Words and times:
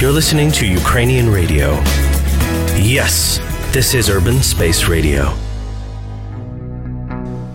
You're 0.00 0.18
listening 0.20 0.50
to 0.60 0.64
Ukrainian 0.82 1.26
radio. 1.38 1.68
Yes, 2.96 3.14
this 3.76 3.88
is 3.98 4.04
Urban 4.08 4.38
Space 4.52 4.80
Radio. 4.90 5.28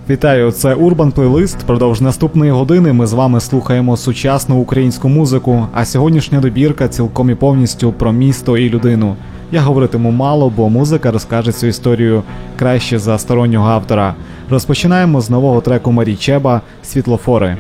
Вітаю, 0.10 0.52
це 0.52 0.74
Урбан 0.74 1.12
Плейлист. 1.12 1.58
Продовж 1.58 2.02
наступної 2.02 2.52
години 2.52 2.94
ми 2.94 3.08
з 3.08 3.14
вами 3.14 3.40
слухаємо 3.40 3.98
сучасну 3.98 4.58
українську 4.58 5.10
музику, 5.10 5.68
а 5.74 5.86
сьогоднішня 5.86 6.40
добірка 6.40 6.88
цілком 6.88 7.30
і 7.30 7.36
повністю 7.36 7.92
про 7.92 8.12
місто 8.12 8.58
і 8.58 8.70
людину. 8.70 9.16
Я 9.52 9.62
говоритиму 9.62 10.12
мало, 10.12 10.50
бо 10.50 10.70
музика 10.70 11.12
розкаже 11.12 11.52
цю 11.52 11.68
історію 11.68 12.24
краще 12.60 13.00
за 13.00 13.18
стороннього 13.18 13.70
автора. 13.70 14.16
Розпочинаємо 14.50 15.22
з 15.22 15.30
нового 15.30 15.62
треку 15.62 15.92
Марі 15.92 16.16
Чеба. 16.16 16.62
Світлофори, 16.84 17.58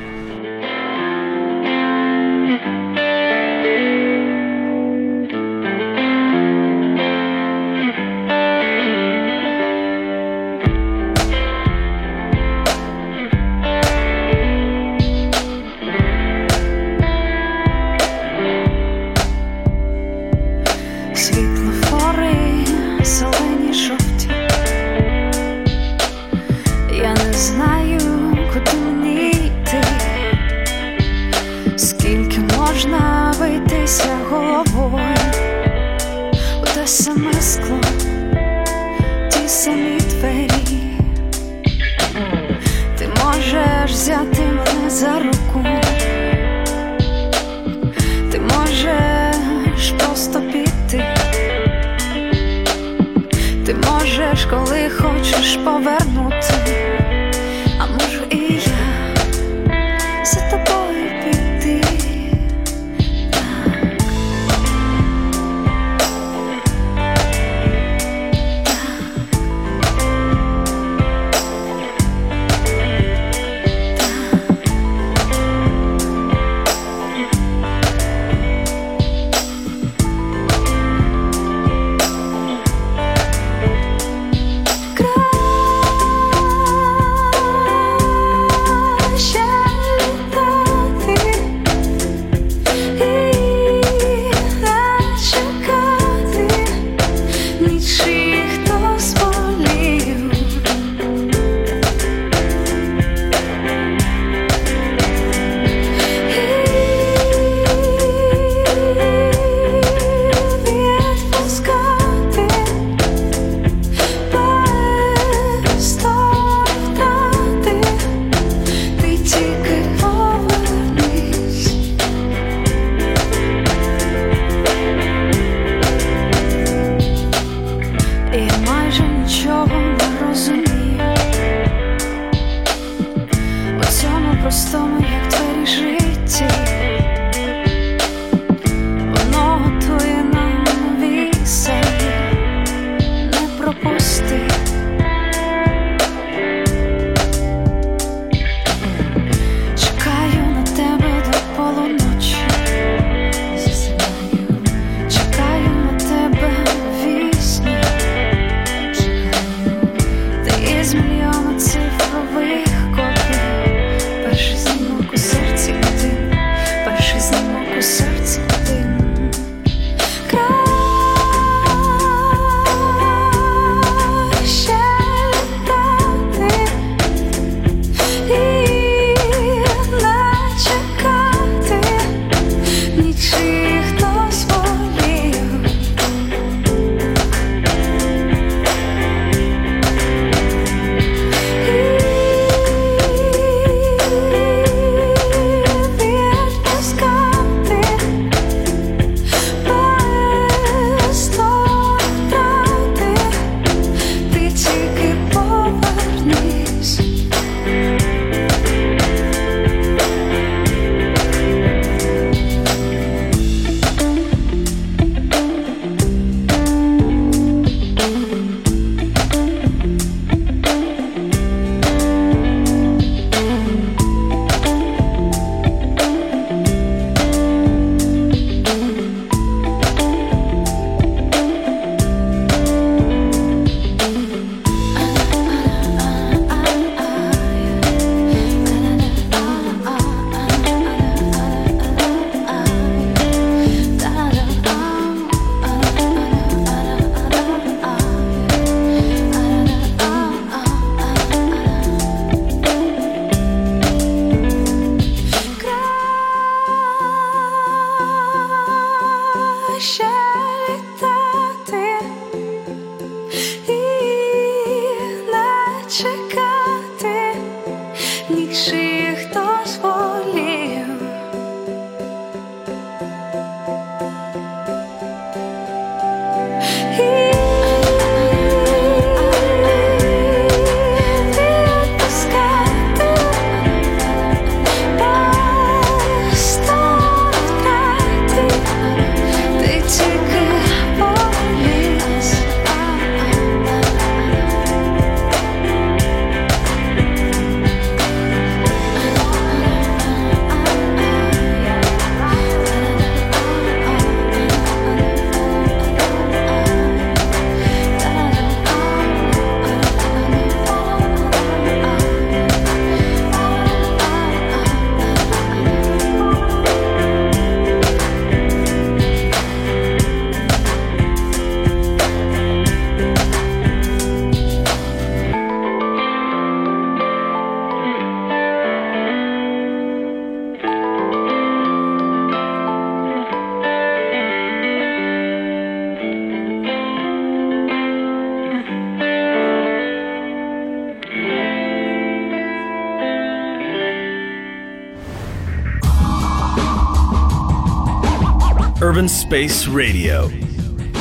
Space 349.16 349.66
Radio. 349.66 350.30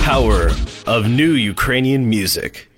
Power 0.05 0.51
of 0.87 1.09
new 1.09 1.33
Ukrainian 1.33 2.09
music. 2.09 2.69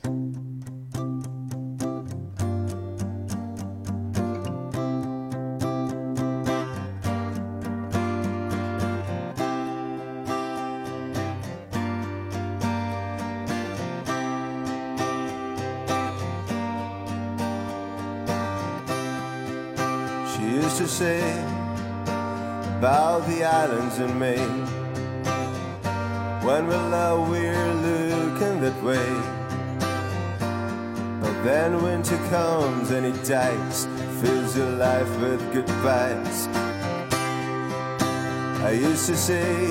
To 38.97 39.15
say 39.15 39.69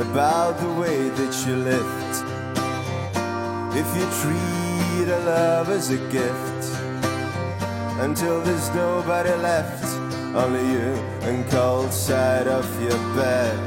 about 0.00 0.58
the 0.58 0.72
way 0.80 1.10
that 1.10 1.46
you 1.46 1.56
lived. 1.56 2.14
If 3.76 3.86
you 3.96 4.06
treat 4.22 5.08
a 5.12 5.18
love 5.26 5.68
as 5.68 5.90
a 5.90 5.98
gift 6.08 6.62
until 8.00 8.40
there's 8.40 8.70
nobody 8.74 9.34
left, 9.42 9.84
only 10.34 10.64
you 10.72 10.94
and 11.28 11.44
cold 11.50 11.92
side 11.92 12.46
of 12.46 12.64
your 12.80 12.98
bed. 13.14 13.58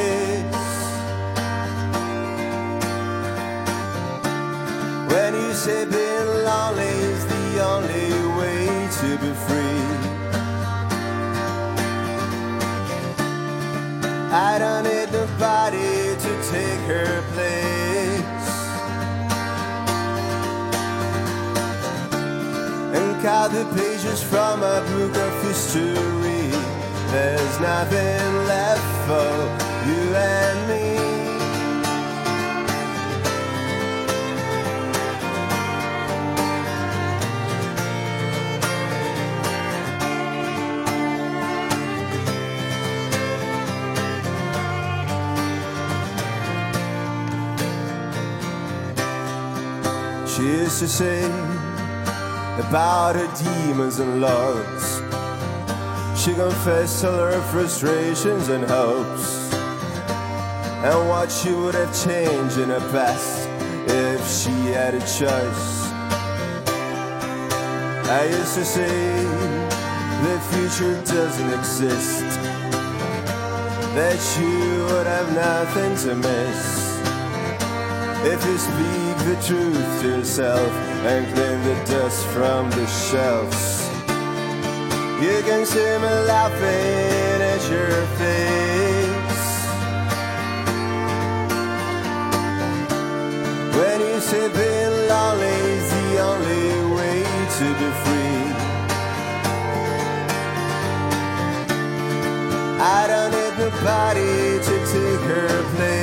when 5.11 5.35
you 5.35 5.53
say 5.53 5.85
being 5.85 6.27
lonely 6.47 6.93
is 7.11 7.25
the 7.27 7.63
only 7.71 8.09
way 8.39 8.60
to 9.01 9.17
be 9.17 9.33
free. 9.45 9.81
I 14.31 14.59
don't 14.59 14.83
need 14.83 15.11
nobody 15.11 16.15
to 16.23 16.31
take 16.53 16.81
her 16.91 17.23
place. 17.33 18.51
and 22.95 23.21
count 23.23 23.53
the 23.53 23.65
pages 23.75 24.21
from 24.21 24.61
a 24.61 24.81
book 24.91 25.15
of 25.17 25.33
history. 25.47 26.51
There's 27.11 27.59
nothing 27.59 28.23
left 28.53 28.89
for 29.07 29.31
you 29.87 30.15
and 30.15 30.59
me. 30.69 31.10
She 50.41 50.47
used 50.47 50.79
to 50.79 50.87
say 50.87 51.23
about 52.57 53.15
her 53.15 53.29
demons 53.43 53.99
and 53.99 54.19
loves. 54.21 54.97
She 56.19 56.33
confessed 56.33 57.05
all 57.05 57.29
her 57.29 57.41
frustrations 57.51 58.49
and 58.49 58.63
hopes, 58.63 59.53
and 59.53 61.09
what 61.09 61.31
she 61.31 61.51
would 61.53 61.75
have 61.75 61.93
changed 62.03 62.57
in 62.57 62.69
her 62.69 62.79
past 62.89 63.47
if 63.85 64.19
she 64.27 64.71
had 64.73 64.95
a 64.95 64.99
choice. 65.01 65.91
I 68.09 68.25
used 68.25 68.55
to 68.55 68.65
say 68.65 69.23
the 70.25 70.39
future 70.49 70.95
doesn't 71.05 71.53
exist, 71.53 72.25
that 73.93 74.19
you 74.39 74.85
would 74.85 75.05
have 75.05 75.31
nothing 75.35 75.95
to 75.97 76.15
miss. 76.15 76.81
If 78.23 78.43
you 78.45 78.57
speak 78.57 79.10
the 79.25 79.35
truth 79.45 80.01
to 80.01 80.07
yourself 80.17 80.71
and 81.05 81.25
clean 81.33 81.61
the 81.63 81.75
dust 81.85 82.25
from 82.27 82.69
the 82.71 82.85
shelves, 82.87 83.87
you 85.21 85.41
can 85.43 85.65
see 85.65 85.91
me 86.03 86.13
laughing 86.25 87.41
at 87.53 87.61
your 87.69 87.95
face. 88.19 89.45
When 93.77 93.99
you 94.01 94.19
say 94.19 94.47
being 94.57 94.95
lonely 95.09 95.57
is 95.77 95.89
the 95.97 96.07
only 96.29 96.69
way 96.95 97.23
to 97.57 97.65
be 97.79 97.89
free. 98.03 98.45
I 102.79 103.05
don't 103.11 103.31
need 103.37 103.55
nobody 103.65 104.57
to 104.67 104.75
take 104.93 105.21
her 105.29 105.63
place. 105.75 106.00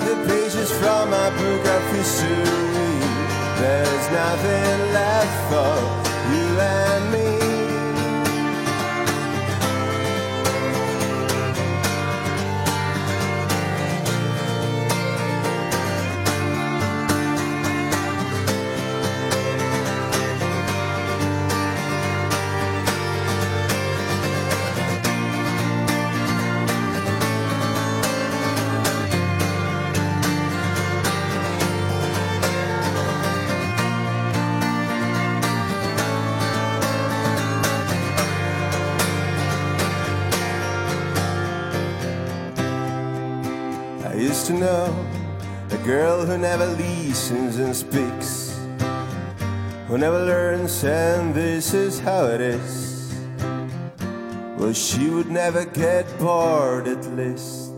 The 0.00 0.16
pages 0.26 0.70
from 0.70 1.10
my 1.10 1.30
book 1.30 1.64
of 1.64 1.82
history. 1.92 2.96
There's 3.60 4.06
nothing 4.10 4.92
left 4.92 5.36
for 5.50 5.74
you 6.32 6.44
never 46.58 46.72
listens 46.76 47.58
and 47.58 47.76
speaks, 47.76 48.30
who 49.88 49.98
never 49.98 50.20
learns, 50.32 50.84
and 50.84 51.34
this 51.34 51.74
is 51.74 52.00
how 52.00 52.24
it 52.34 52.40
is. 52.40 53.12
Well, 54.58 54.72
she 54.72 55.10
would 55.10 55.30
never 55.30 55.64
get 55.66 56.04
bored 56.18 56.86
at 56.88 57.04
least. 57.16 57.72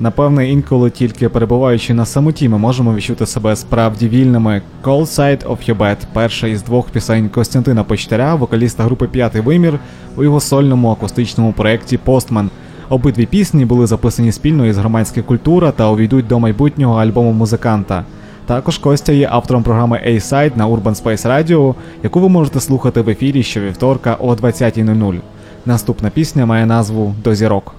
Напевне, 0.00 0.50
інколи 0.50 0.90
тільки 0.90 1.28
перебуваючи 1.28 1.94
на 1.94 2.06
самоті, 2.06 2.48
ми 2.48 2.58
можемо 2.58 2.94
відчути 2.94 3.26
себе 3.26 3.56
справді 3.56 4.08
вільними. 4.08 4.62
Cold 4.82 5.06
Side 5.06 5.46
of 5.46 5.70
Your 5.70 5.76
Bed– 5.76 5.96
перша 6.12 6.46
із 6.46 6.62
двох 6.62 6.90
пісень 6.90 7.28
Костянтина 7.28 7.84
Почтаря, 7.84 8.34
вокаліста 8.34 8.84
групи 8.84 9.08
П'ятий 9.08 9.40
вимір 9.40 9.78
у 10.16 10.24
його 10.24 10.40
сольному 10.40 10.90
акустичному 10.90 11.52
проєкті 11.52 11.98
Постман. 11.98 12.50
Обидві 12.88 13.26
пісні 13.26 13.64
були 13.64 13.86
записані 13.86 14.32
спільно 14.32 14.66
із 14.66 14.78
громадська 14.78 15.22
культура 15.22 15.72
та 15.72 15.90
увійдуть 15.90 16.26
до 16.26 16.38
майбутнього 16.38 17.00
альбому 17.00 17.32
музиканта. 17.32 18.04
Також 18.46 18.78
Костя 18.78 19.12
є 19.12 19.28
автором 19.30 19.62
програми 19.62 20.00
A-Side 20.06 20.56
на 20.56 20.68
Urban 20.68 21.02
Space 21.02 21.26
Radio, 21.26 21.74
яку 22.02 22.20
ви 22.20 22.28
можете 22.28 22.60
слухати 22.60 23.00
в 23.00 23.08
ефірі 23.08 23.42
щовівторка 23.42 24.16
о 24.20 24.34
20.00. 24.34 25.20
Наступна 25.66 26.10
пісня 26.10 26.46
має 26.46 26.66
назву 26.66 27.14
До 27.24 27.34
зірок. 27.34 27.74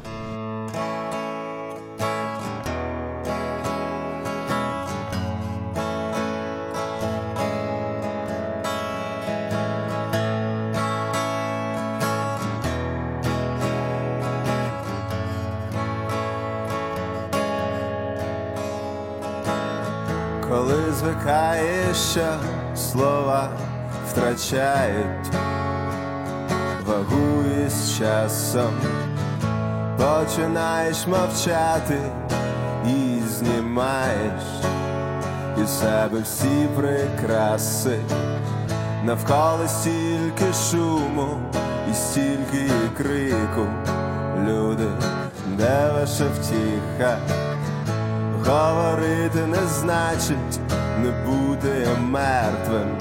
Починаєш 30.87 31.07
мовчати 31.07 31.97
і 32.85 33.21
знімаєш 33.29 34.43
і 35.63 35.67
себе 35.67 36.19
всі 36.23 36.67
прикраси, 36.75 37.99
навколо 39.03 39.67
стільки 39.67 40.53
шуму 40.71 41.37
і 41.91 41.93
стільки 41.93 42.69
крику, 42.97 43.67
люди, 44.47 44.87
де 45.57 45.91
ваша 45.93 46.25
втіха? 46.39 47.17
Говорити 48.45 49.39
не 49.47 49.67
значить 49.79 50.59
не 51.01 51.11
бути 51.25 51.87
мертвим, 51.99 52.97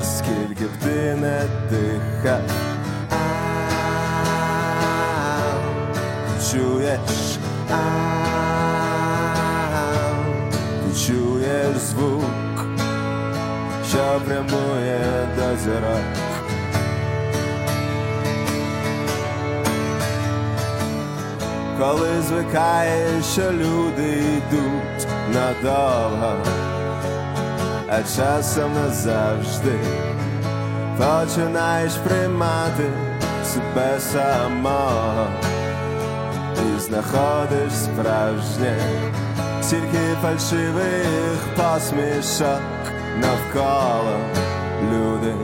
скільки 0.00 0.64
б 0.64 0.70
ти 0.82 1.16
не 1.20 1.42
дихав. 1.70 2.65
Чуєш, 6.56 7.38
ти 10.82 11.06
чуєш 11.06 11.76
звук, 11.76 12.66
що 13.88 14.20
прямує 14.26 15.28
до 15.36 15.56
зірок. 15.56 16.06
Коли 21.78 22.22
звикаєш, 22.22 23.24
що 23.24 23.52
люди 23.52 24.08
йдуть 24.12 25.08
надовго, 25.34 26.36
а 27.88 28.02
часом 28.16 28.74
назавжди 28.74 29.78
починаєш 30.98 31.92
приймати 31.92 32.84
себе 33.44 34.00
самого 34.00 35.45
знаходиш 36.86 37.72
справжнє, 37.72 38.76
тільки 39.70 40.16
фальшивих 40.22 41.38
посмішок 41.56 42.62
навколо 43.20 44.16
люди, 44.92 45.34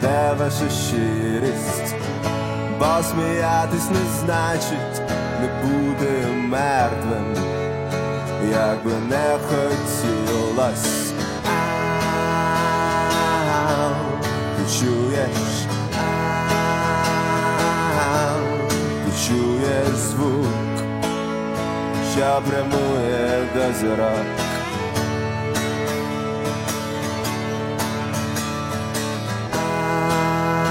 де 0.00 0.34
ваша 0.38 0.70
щирість, 0.70 1.94
бо 2.78 3.02
сміятись 3.02 3.90
не 3.90 4.20
значить 4.20 5.02
не 5.40 5.48
бути 5.62 6.26
мертвим, 6.48 7.34
як 8.50 8.84
би 8.84 8.92
не 9.08 9.38
хотілось. 9.48 11.12
Ти 14.56 14.78
чуєш, 14.78 15.66
ти 19.04 19.12
чуєш 19.26 19.96
звук, 19.96 20.67
що 22.17 22.41
прямує 22.49 23.47
до 23.55 23.73
зірок. 23.79 24.25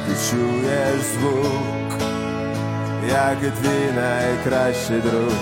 ти 0.08 0.14
чуєш 0.30 1.02
звук, 1.14 1.92
як 3.10 3.38
і 3.44 3.52
твій 3.62 3.92
найкращий 3.96 5.00
друг. 5.02 5.34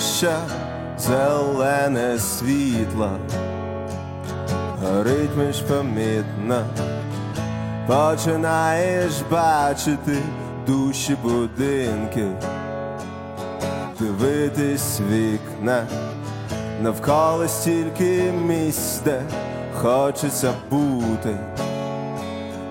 Що 0.00 0.32
зелене 0.98 2.18
світло. 2.18 3.10
Горить 4.82 5.36
міжпомітно, 5.36 6.66
починаєш 7.86 9.12
бачити 9.30 10.16
душі 10.66 11.16
будинків, 11.22 12.28
дивитись 14.00 15.00
вікна, 15.10 15.86
навколо 16.82 17.48
стільки 17.48 18.32
місць, 18.32 19.02
хочеться 19.74 20.52
бути, 20.70 21.36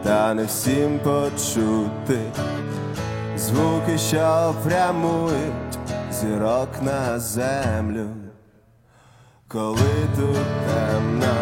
та 0.04 0.34
не 0.34 0.46
всім 0.46 1.00
почути. 1.00 2.20
Звуки, 3.38 3.98
що 3.98 4.56
прямують 4.64 5.78
зірок 6.12 6.70
на 6.83 7.19
землю, 7.21 8.09
коли 9.49 9.79
тут 10.17 10.37
темно. 10.67 11.35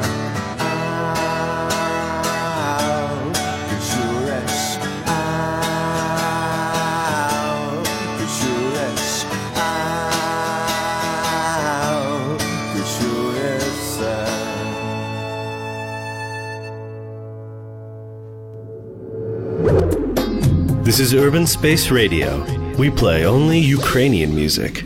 Ау, 2.79 3.33
Ти 3.33 3.77
чуєш, 3.89 4.79
Ау, 7.07 7.83
ти 8.19 8.25
чуєш, 8.39 9.25
Ау, 11.67 12.39
ти 12.75 12.81
чуєш 12.99 13.63
все. 13.63 14.27
This 20.85 21.01
is 21.01 21.13
Urban 21.15 21.47
Space 21.47 21.91
Radio. 21.91 22.45
We 22.77 22.91
play 22.91 23.25
only 23.25 23.59
Ukrainian 23.59 24.31
music. 24.43 24.85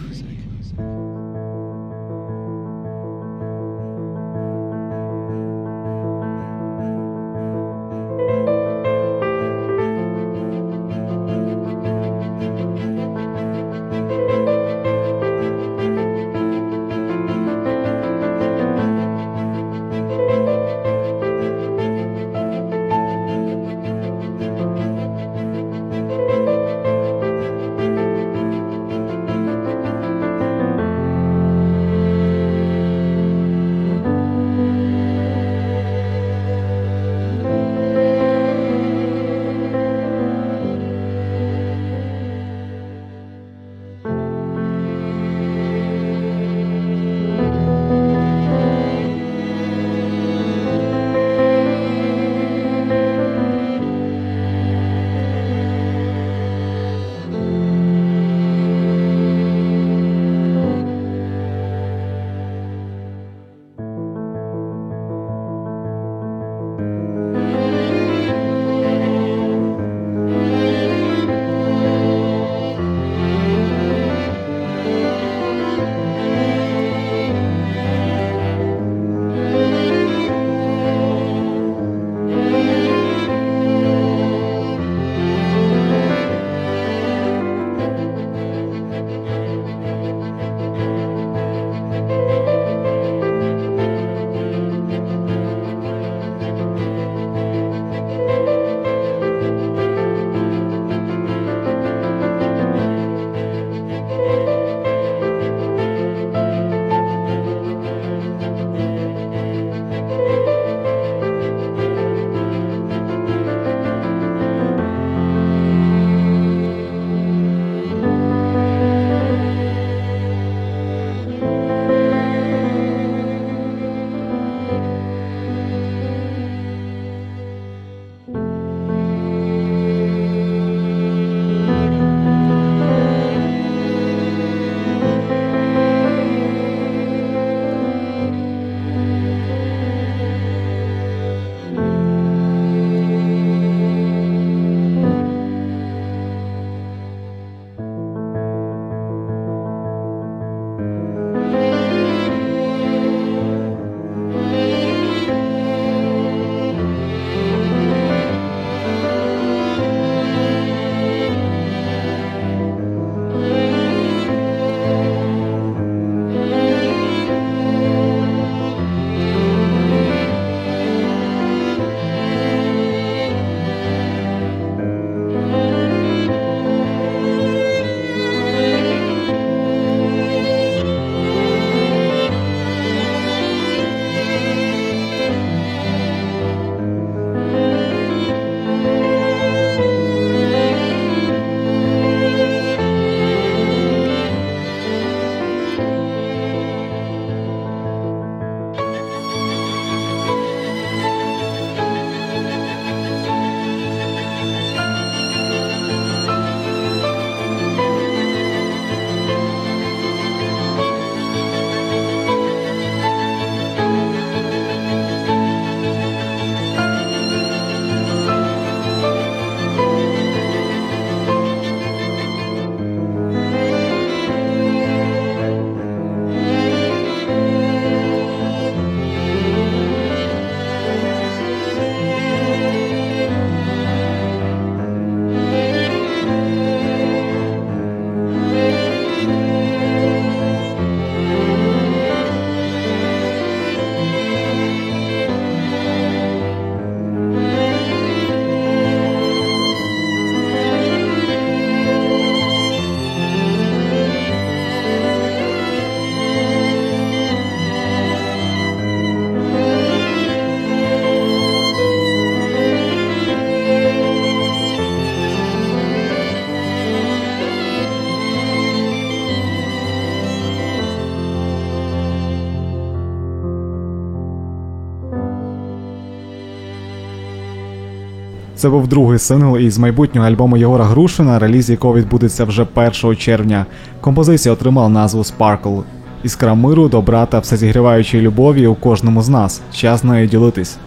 Це 278.56 278.70
був 278.70 278.88
другий 278.88 279.20
сингл 279.20 279.58
із 279.58 279.78
майбутнього 279.78 280.28
альбому 280.28 280.58
Єгора 280.58 280.86
Грушина, 280.86 281.40
реліз 281.40 281.70
якого 281.70 281.96
відбудеться 281.96 282.46
вже 282.46 282.68
1 283.04 283.16
червня. 283.16 283.66
Композиція 284.02 284.54
отримала 284.54 284.90
назву 284.90 285.22
Sparkle. 285.22 285.84
Іскра 286.24 286.54
миру, 286.54 286.88
добра 286.88 287.26
та 287.26 287.40
всезігріваючої 287.40 288.24
любові 288.24 288.68
у 288.68 288.76
кожному 288.76 289.22
з 289.22 289.30
нас. 289.30 289.62
Час 289.74 290.04
нею 290.04 290.28
ділитись. 290.28 290.78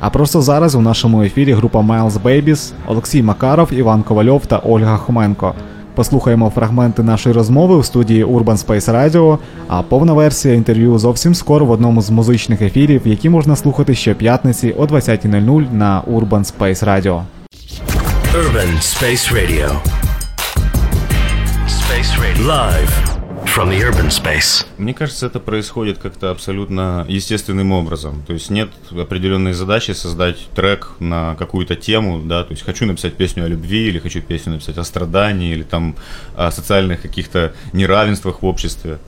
А 0.00 0.10
просто 0.10 0.42
зараз 0.42 0.74
у 0.74 0.80
нашому 0.80 1.22
ефірі 1.22 1.52
група 1.52 1.78
Miles 1.78 2.22
Babies, 2.22 2.72
Олексій 2.86 3.22
Макаров, 3.22 3.72
Іван 3.72 4.02
Ковальов 4.02 4.46
та 4.46 4.58
Ольга 4.58 4.96
Хоменко. 4.96 5.54
Послухаємо 5.98 6.50
фрагменти 6.50 7.02
нашої 7.02 7.34
розмови 7.34 7.74
у 7.74 7.82
студії 7.82 8.24
Urban 8.24 8.66
Space 8.66 8.92
Radio, 8.92 9.38
а 9.68 9.82
повна 9.82 10.12
версія 10.12 10.54
інтерв'ю 10.54 10.98
зовсім 10.98 11.34
скоро 11.34 11.66
в 11.66 11.70
одному 11.70 12.02
з 12.02 12.10
музичних 12.10 12.62
ефірів, 12.62 13.02
які 13.04 13.28
можна 13.28 13.56
слухати 13.56 13.94
ще 13.94 14.14
п'ятниці 14.14 14.74
о 14.78 14.84
20.00 14.84 15.72
на 15.72 16.02
Urban 16.12 16.52
Space 16.52 16.84
Radio. 16.84 17.22
Urban 18.34 18.70
Space 18.80 19.32
Radio. 19.32 19.68
Space 21.68 22.12
Radio. 22.22 22.46
Live 22.46 23.07
from 23.54 23.70
the 23.70 23.80
urban 23.80 24.08
space. 24.08 24.66
Мне 24.78 24.94
кажется, 24.94 25.26
это 25.26 25.40
происходит 25.40 25.98
как-то 25.98 26.30
абсолютно 26.30 27.04
естественным 27.08 27.72
образом. 27.72 28.22
То 28.26 28.32
есть 28.32 28.50
нет 28.50 28.68
определенной 28.90 29.52
задачи 29.52 29.92
создать 29.92 30.48
трек 30.54 30.90
на 30.98 31.34
какую-то 31.36 31.74
тему, 31.74 32.20
да, 32.24 32.44
то 32.44 32.52
есть 32.52 32.64
хочу 32.64 32.86
написать 32.86 33.14
песню 33.14 33.44
о 33.44 33.48
любви, 33.48 33.88
или 33.88 33.98
хочу 33.98 34.20
песню 34.20 34.52
написать 34.52 34.78
о 34.78 34.84
страдании, 34.84 35.52
или 35.52 35.62
там 35.62 35.96
о 36.36 36.50
социальных 36.50 37.02
каких-то 37.02 37.52
неравенствах 37.72 38.42
в 38.42 38.46
обществе. 38.46 38.98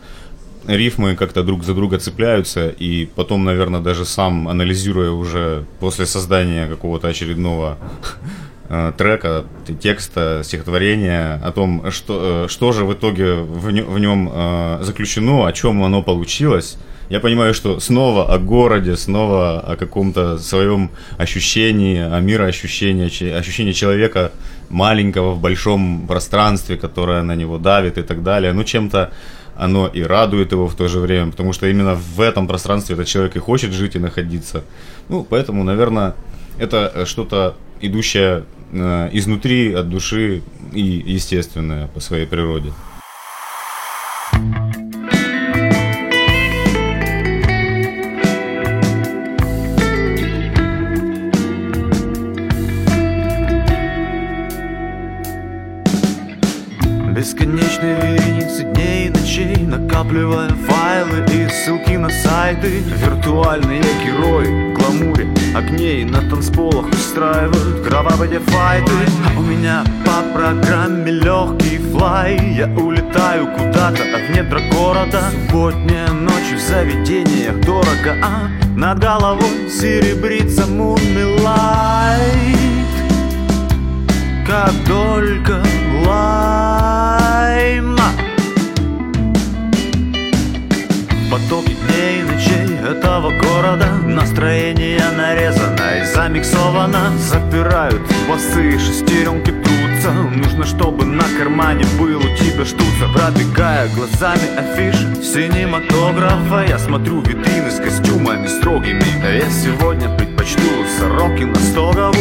Рифмы 0.66 1.16
как-то 1.16 1.42
друг 1.42 1.64
за 1.64 1.74
друга 1.74 1.98
цепляются, 1.98 2.68
и 2.68 3.07
потом, 3.07 3.44
наверное, 3.44 3.81
даже 3.81 4.05
сам, 4.05 4.48
анализируя 4.48 5.11
уже 5.11 5.64
после 5.81 6.07
создания 6.07 6.66
какого-то 6.66 7.09
очередного 7.09 7.79
трека, 8.96 9.44
текста, 9.80 10.42
стихотворения 10.44 11.40
о 11.42 11.50
том, 11.50 11.90
что, 11.90 12.44
э, 12.44 12.48
что 12.48 12.72
же 12.72 12.85
в 12.85 12.92
итоге 12.92 13.35
в 13.35 13.70
нем, 13.70 13.87
в 13.87 13.98
нем 13.98 14.30
э, 14.33 14.78
заключено, 14.83 15.46
о 15.46 15.52
чем 15.52 15.83
оно 15.83 16.02
получилось. 16.02 16.78
Я 17.09 17.18
понимаю, 17.18 17.52
что 17.54 17.80
снова 17.80 18.33
о 18.33 18.38
городе, 18.38 18.96
снова 18.96 19.59
о 19.59 19.76
каком-то 19.76 20.38
своем 20.38 20.90
ощущении, 21.18 21.98
о 21.98 22.20
мироощущении, 22.20 23.37
ощущении 23.37 23.72
человека 23.72 24.30
маленького 24.68 25.33
в 25.33 25.40
большом 25.40 26.06
пространстве, 26.06 26.76
которое 26.76 27.22
на 27.22 27.35
него 27.35 27.59
давит 27.59 27.98
и 27.98 28.02
так 28.02 28.22
далее. 28.22 28.52
Ну, 28.52 28.62
чем-то 28.62 29.11
оно 29.56 29.88
и 29.88 30.02
радует 30.02 30.52
его 30.52 30.68
в 30.68 30.76
то 30.76 30.87
же 30.87 31.00
время, 31.00 31.33
потому 31.33 31.52
что 31.52 31.66
именно 31.66 31.96
в 31.96 32.20
этом 32.20 32.46
пространстве 32.46 32.94
этот 32.94 33.09
человек 33.09 33.35
и 33.35 33.40
хочет 33.40 33.72
жить 33.72 33.96
и 33.96 33.98
находиться. 33.98 34.62
Ну, 35.09 35.26
поэтому, 35.28 35.64
наверное, 35.64 36.14
это 36.61 36.92
э, 36.94 37.05
что-то 37.07 37.57
идущее 37.81 38.44
э, 38.73 39.09
изнутри, 39.12 39.73
от 39.73 39.88
души 39.88 40.42
и 40.73 40.81
естественное 40.81 41.88
по 41.88 42.01
своей 42.01 42.27
природе. 42.27 42.73
Бесконечные 57.16 57.96
вереницы 57.96 58.64
дней 58.64 59.07
и 59.07 59.11
ночей 59.11 59.57
Накапливая 59.57 60.51
файлы 60.51 61.25
и 61.33 61.49
ссылки 61.49 61.96
на 61.96 62.11
сайты 62.11 62.81
Виртуальные 62.81 63.83
герои, 64.05 64.73
в 64.73 64.79
гламуре 64.79 65.39
огней 65.54 66.04
На 66.04 66.20
танцполах 66.28 66.86
устраивают 66.88 67.86
кровавые 67.86 68.40
файты. 68.40 68.92
А 69.26 69.38
у 69.38 69.42
меня 69.42 69.84
по 70.04 70.22
программе 70.36 71.10
легкий 71.10 71.78
флай. 71.78 72.38
Я 72.54 72.66
улетаю 72.68 73.46
куда-то 73.56 74.02
в 74.02 74.30
недра 74.36 74.60
города. 74.72 75.30
Субботняя 75.30 76.10
ночь 76.10 76.52
в 76.54 76.58
заведениях 76.58 77.60
дорого 77.64 78.16
А 78.22 78.48
над 78.76 78.98
головой 78.98 79.68
серебрится 79.70 80.62
moonlight. 80.62 82.56
Как 84.46 84.72
только 84.86 85.62
лайма 86.06 87.20
этого 92.80 93.30
города. 93.30 93.86
Настроение 94.04 95.02
нарезано 95.16 96.02
и 96.02 96.04
замиксовано. 96.04 97.16
Запирают 97.18 98.02
басы, 98.28 98.78
шестеренки 98.78 99.50
трутся. 99.50 100.12
Нужно, 100.12 100.64
чтобы 100.64 101.04
на 101.04 101.24
кармане 101.38 101.84
был 101.98 102.18
у 102.18 102.36
тебя 102.36 102.64
штуца. 102.64 103.08
Пробегая 103.14 103.88
глазами 103.94 104.56
афиши 104.56 105.22
синематографа 105.22 106.64
Я 106.68 106.78
смотрю 106.78 107.20
витрины 107.20 107.70
с 107.70 107.78
костюмами 107.78 108.46
строгими. 108.46 109.04
Я 109.22 109.50
сегодня 109.50 110.08
предпочту 110.16 110.60
сороки 110.98 111.44
на 111.44 111.56
стогову. 111.56 112.14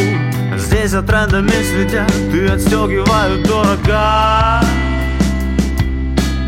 Здесь 0.56 0.90
за 0.90 1.02
трендами 1.02 1.50
следят 1.50 2.10
и 2.34 2.46
отстегивают 2.46 3.46
дорого. 3.46 4.60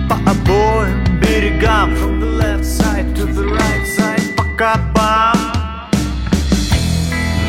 По 0.09 0.17
обоим 0.31 1.21
берегам 1.21 1.95
From 1.95 2.21
the 2.21 2.27
left 2.27 2.65
side 2.65 2.92
to 3.23 3.33
the 3.33 3.45
right 3.45 3.87
side 3.87 4.37
По 4.37 4.45
капам 4.57 5.91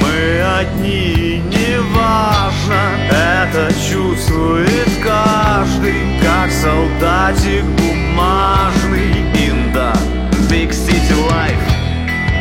Мы 0.01 0.41
одни, 0.59 1.41
неважно 1.49 2.81
Это 3.09 3.73
чувствует 3.73 4.89
каждый 5.03 6.19
Как 6.21 6.51
солдатик 6.51 7.63
бумажный 7.63 9.23
the 9.73 9.91
big 10.49 10.71
city 10.71 11.15
life. 11.31 11.65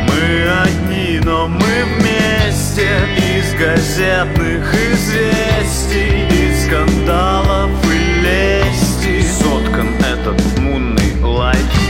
Мы 0.07 0.47
одни, 0.61 1.19
но 1.23 1.47
мы 1.47 1.83
вместе 1.97 2.87
Из 3.17 3.53
газетных 3.55 4.71
известий 4.71 6.27
Из 6.29 6.65
скандалов 6.65 7.71
и 7.91 8.21
лести. 8.21 9.25
Соткан 9.25 9.87
этот 9.99 10.59
мунный 10.59 11.19
лайт 11.23 11.82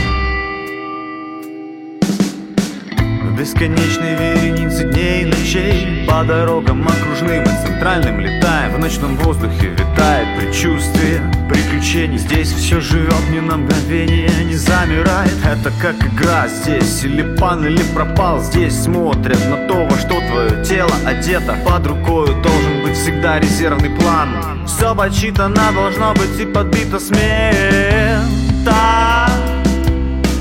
В 3.34 3.36
бесконечной 3.36 4.14
веренице 4.14 4.84
дней 4.84 5.22
и 5.22 5.24
ночей. 5.24 6.06
По 6.06 6.22
дорогам 6.22 6.86
окружным 6.86 7.42
и 7.42 7.66
центральным 7.66 8.20
летаем 8.20 8.74
В 8.74 8.78
ночном 8.78 9.16
воздухе 9.16 9.70
витает 9.70 10.38
предчувствие 10.38 11.20
приключений. 11.48 12.16
Здесь 12.16 12.52
все 12.52 12.80
живет 12.80 13.28
не 13.32 13.40
на 13.40 13.56
мгновение, 13.56 14.30
не 14.44 14.54
замирает. 14.54 15.34
Это 15.44 15.72
как 15.82 15.96
игра 15.96 16.46
здесь, 16.46 17.02
или 17.02 17.36
пан, 17.36 17.66
или 17.66 17.82
пропал. 17.92 18.40
Здесь 18.40 18.84
смотрят 18.84 19.44
на 19.50 19.66
то, 19.66 19.84
во 19.84 19.98
что 19.98 20.20
твое 20.28 20.64
тело 20.64 20.94
одето. 21.04 21.56
Под 21.66 21.88
рукой 21.88 22.40
должен 22.40 22.84
быть 22.84 22.96
всегда 22.96 23.40
резервный 23.40 23.90
план. 23.90 24.64
Все 24.64 24.94
подсчитано, 24.94 25.72
должно 25.74 26.14
быть 26.14 26.38
и 26.38 26.46
подбито 26.46 27.00
с 27.00 27.10
места 27.10 29.23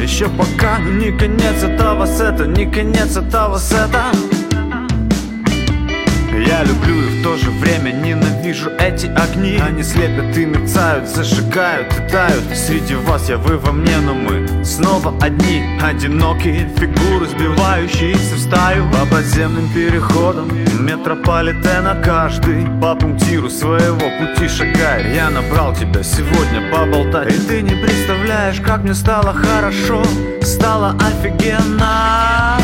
еще 0.04 0.28
пока 0.28 0.80
не 0.80 1.12
конец 1.18 1.63
этого 1.63 2.06
сета, 2.06 2.46
не 2.46 2.66
конец 2.66 3.16
этого 3.16 3.58
сета 3.58 4.12
я 6.41 6.63
люблю 6.63 7.02
и 7.02 7.19
в 7.19 7.24
то 7.24 7.38
же 7.38 7.50
время 7.52 7.91
ненавижу 7.91 8.69
эти 8.80 9.08
огни. 9.08 9.58
Они 9.58 9.84
слепят 9.84 10.36
и 10.38 10.46
мерцают, 10.46 11.08
зажигают 11.08 11.88
и 11.93 12.12
тают. 12.12 12.43
Среди 12.56 12.96
вас 12.96 13.30
я 13.30 13.38
вы 13.38 13.58
во 13.58 13.72
мне, 13.72 13.98
но 13.98 14.13
мы 14.13 14.63
снова 14.63 15.13
одни. 15.22 15.63
Одинокие 15.82 16.69
фигуры, 16.78 17.28
сбивающиеся 17.28 18.36
в 18.36 18.39
стаю. 18.39 18.89
По 18.91 19.06
подземным 19.06 19.69
переходам 19.74 20.50
метрополитена 20.86 22.02
Каждый 22.04 22.65
по 22.82 22.96
пунктиру 22.96 23.50
своего 23.50 24.10
пути 24.19 24.48
шагает. 24.48 25.15
Я 25.15 25.30
набрал 25.30 25.74
тебя 25.74 26.04
сегодня 26.04 26.69
поболтать. 26.72 27.34
И 27.34 27.39
ты 27.48 27.62
не 27.62 27.76
представляешь, 27.76 28.60
как 28.60 28.84
мне 28.84 28.93
стало 28.93 29.34
хорошо. 29.34 30.04
Стало 30.41 30.98
офигенно. 31.00 32.58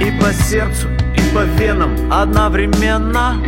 И 0.00 0.10
по 0.20 0.32
сердцу, 0.32 0.88
по 1.34 1.42
венам 1.58 1.90
одновременно. 2.12 3.42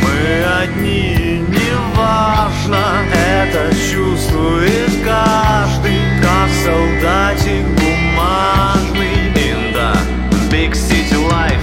Мы 0.00 0.44
одни, 0.62 1.44
неважно 1.46 2.80
Это 3.12 3.70
чувствует 3.74 4.90
каждый. 5.04 5.98
Как 6.22 6.48
солдатик 6.64 7.66
бумажный. 7.76 9.12
The 9.34 10.50
big 10.50 10.72
city 10.72 11.18
life. 11.28 11.60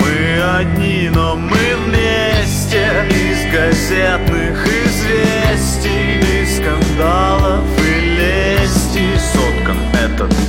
Мы 0.00 0.40
одни, 0.58 1.10
но 1.12 1.36
мы 1.36 1.76
вместе. 1.84 3.06
Из 3.10 3.52
газетных 3.52 4.66
известий 4.66 6.20
Из 6.42 6.56
скандалов 6.56 7.64
и 7.78 8.00
лести. 8.16 9.18
Соткан 9.18 9.76
этот 9.92 10.43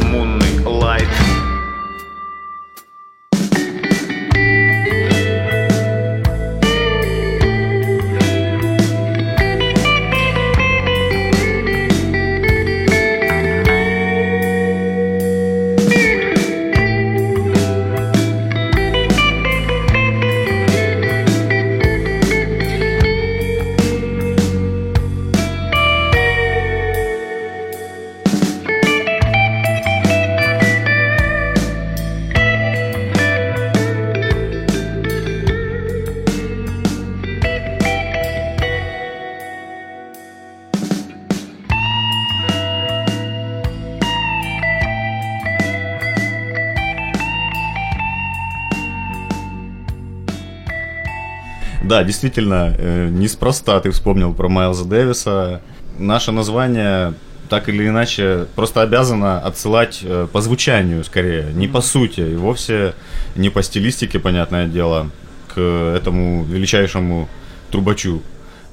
Да, 51.96 52.04
действительно, 52.04 52.76
э, 52.78 53.08
неспроста 53.10 53.80
ты 53.80 53.90
вспомнил 53.90 54.34
про 54.34 54.50
Майлза 54.50 54.84
Дэвиса. 54.84 55.62
Наше 55.98 56.34
название 56.34 57.14
так 57.48 57.70
или 57.70 57.88
иначе 57.88 58.48
просто 58.54 58.82
обязано 58.82 59.40
отсылать 59.40 60.02
э, 60.04 60.28
по 60.30 60.42
звучанию 60.42 61.06
скорее, 61.06 61.54
не 61.54 61.70
по 61.70 61.80
сути, 61.80 62.20
и 62.20 62.36
вовсе 62.36 62.96
не 63.38 63.50
по 63.50 63.64
стилистике, 63.64 64.20
понятное 64.20 64.68
дело, 64.68 65.10
к 65.54 65.58
этому 65.58 66.44
величайшему 66.44 67.30
трубачу. 67.72 68.22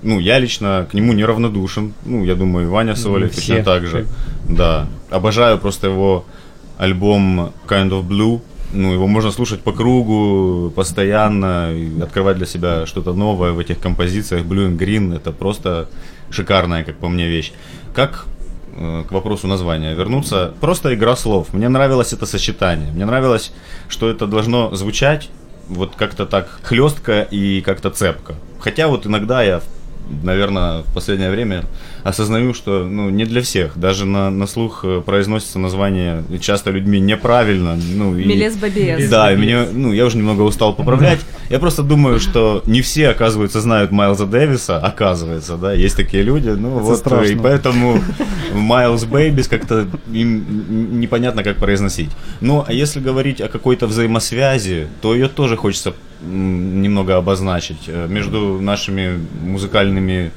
Ну, 0.02 0.18
я 0.18 0.40
лично 0.40 0.88
к 0.90 0.92
нему 0.92 1.12
неравнодушен. 1.12 1.94
Ну, 2.04 2.24
я 2.24 2.35
думаю, 2.35 2.66
и 2.66 2.68
Ваня 2.68 2.94
все. 2.94 3.20
точно 3.20 3.62
так 3.62 3.87
же. 3.87 4.08
Да. 4.48 4.88
Обожаю 5.11 5.58
просто 5.58 5.87
его 5.87 6.24
альбом 6.76 7.52
Kind 7.68 7.90
of 7.90 8.02
Blue. 8.04 8.40
Ну, 8.72 8.92
его 8.94 9.06
можно 9.06 9.30
слушать 9.30 9.61
по 9.61 9.72
кругу, 9.72 10.72
постоянно, 10.74 11.74
открывать 12.02 12.38
для 12.38 12.46
себя 12.46 12.87
что-то 12.87 13.12
новое 13.12 13.52
в 13.52 13.58
этих 13.58 13.78
композициях. 13.78 14.46
Blue 14.46 14.68
and 14.68 14.78
Green 14.78 15.14
это 15.14 15.30
просто 15.32 15.88
шикарная, 16.30 16.82
как 16.82 16.96
по 16.96 17.08
мне, 17.08 17.28
вещь. 17.28 17.52
Как 17.94 18.24
э, 18.74 19.04
к 19.06 19.12
вопросу 19.12 19.46
названия 19.46 19.94
вернуться, 19.94 20.54
просто 20.61 20.94
игра 20.94 21.16
слов. 21.16 21.52
Мне 21.52 21.68
нравилось 21.68 22.14
это 22.14 22.24
сочетание. 22.24 22.90
Мне 22.92 23.04
нравилось, 23.04 23.52
что 23.88 24.08
это 24.08 24.26
должно 24.26 24.74
звучать 24.74 25.28
вот 25.68 25.94
как-то 25.96 26.26
так 26.26 26.61
хлестко 26.62 27.22
и 27.30 27.61
как-то 27.61 27.90
цепко. 27.90 28.35
Хотя 28.58 28.88
вот 28.88 29.06
иногда 29.06 29.42
я, 29.42 29.61
наверное, 30.22 30.83
в 30.83 30.92
последнее 30.92 31.31
время 31.31 31.64
осознаю, 32.05 32.55
что 32.55 32.85
ну, 32.85 33.11
не 33.11 33.25
для 33.25 33.42
всех. 33.42 33.79
Даже 33.79 34.05
на, 34.07 34.31
на 34.31 34.46
слух 34.46 34.85
э, 34.85 35.03
произносится 35.05 35.59
название 35.59 36.25
часто 36.40 36.70
людьми 36.70 37.01
неправильно. 37.01 37.77
Ну, 37.94 38.16
и- 38.16 38.25
Мелес 38.25 38.57
Бабиес. 38.57 39.09
Да, 39.09 39.33
и 39.33 39.37
мне, 39.37 39.66
ну, 39.72 39.92
я 39.92 40.05
уже 40.07 40.16
немного 40.16 40.42
устал 40.42 40.75
поправлять. 40.75 41.20
Я 41.51 41.59
просто 41.59 41.83
думаю, 41.83 42.18
что 42.18 42.62
не 42.66 42.81
все, 42.83 43.09
оказывается, 43.11 43.61
знают 43.61 43.90
Майлза 43.90 44.27
Дэвиса, 44.27 44.79
оказывается, 44.79 45.57
да, 45.57 45.72
есть 45.72 45.96
такие 45.96 46.22
люди, 46.22 46.48
ну 46.48 46.79
вот, 46.79 46.98
страшно. 46.98 47.33
и 47.33 47.37
поэтому 47.37 48.01
Майлз 48.55 49.05
Бэйбис 49.05 49.48
как-то 49.48 49.87
им 50.12 51.01
непонятно, 51.01 51.42
как 51.44 51.57
произносить. 51.57 52.11
Ну, 52.40 52.64
а 52.66 52.72
если 52.72 53.01
говорить 53.01 53.40
о 53.40 53.48
какой-то 53.48 53.87
взаимосвязи, 53.87 54.88
то 55.01 55.14
ее 55.14 55.29
тоже 55.29 55.57
хочется 55.57 55.92
немного 56.22 57.16
обозначить. 57.16 57.85
Э, 57.88 58.06
Между 58.08 58.61
нашими 58.61 59.20
музыкальными 59.42 60.30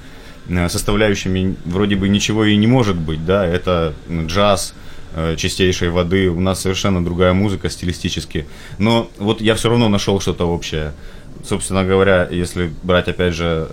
э, 0.49 0.69
составляющими 0.69 1.55
вроде 1.65 1.95
бы 1.95 2.09
ничего 2.09 2.45
и 2.45 2.55
не 2.55 2.67
может 2.67 2.97
быть, 2.97 3.25
да, 3.25 3.45
это 3.45 3.93
джаз, 4.09 4.73
э, 5.15 5.35
чистейшей 5.37 5.89
воды, 5.89 6.29
у 6.29 6.39
нас 6.39 6.61
совершенно 6.61 7.03
другая 7.03 7.33
музыка 7.33 7.69
стилистически. 7.69 8.45
Но 8.79 9.09
вот 9.17 9.41
я 9.41 9.55
все 9.55 9.69
равно 9.69 9.89
нашел 9.89 10.19
что-то 10.19 10.45
общее. 10.45 10.93
Собственно 11.43 11.83
говоря, 11.83 12.27
если 12.31 12.71
брать 12.81 13.07
опять 13.07 13.35
же 13.35 13.67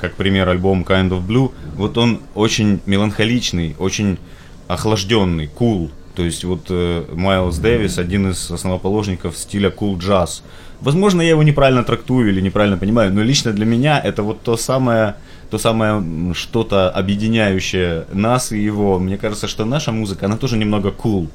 как 0.00 0.14
пример 0.14 0.48
альбом 0.48 0.82
Kind 0.82 1.10
of 1.10 1.26
Blue, 1.26 1.52
вот 1.74 1.98
он 1.98 2.20
очень 2.34 2.80
меланхоличный, 2.86 3.74
очень 3.78 4.18
охлажденный, 4.66 5.50
cool. 5.58 5.90
То 6.14 6.22
есть 6.24 6.44
вот 6.44 6.70
Майлз 6.70 7.58
Дэвис 7.58 7.98
один 7.98 8.30
из 8.30 8.50
основоположников 8.50 9.36
стиля 9.36 9.68
cool 9.68 9.98
джаз. 9.98 10.42
Возможно, 10.80 11.20
я 11.22 11.30
его 11.30 11.42
неправильно 11.42 11.84
трактую 11.84 12.30
или 12.30 12.40
неправильно 12.40 12.78
понимаю, 12.78 13.12
но 13.12 13.22
лично 13.22 13.52
для 13.52 13.66
меня 13.66 14.00
это 14.00 14.22
вот 14.22 14.42
то 14.42 14.56
самое, 14.56 15.16
то 15.50 15.58
самое 15.58 16.34
что-то 16.34 16.90
объединяющее 16.90 18.06
нас 18.12 18.52
и 18.52 18.58
его. 18.58 18.98
Мне 18.98 19.18
кажется, 19.18 19.46
что 19.46 19.64
наша 19.64 19.92
музыка, 19.92 20.26
она 20.26 20.36
тоже 20.36 20.56
немного 20.56 20.88
cool. 20.88 21.28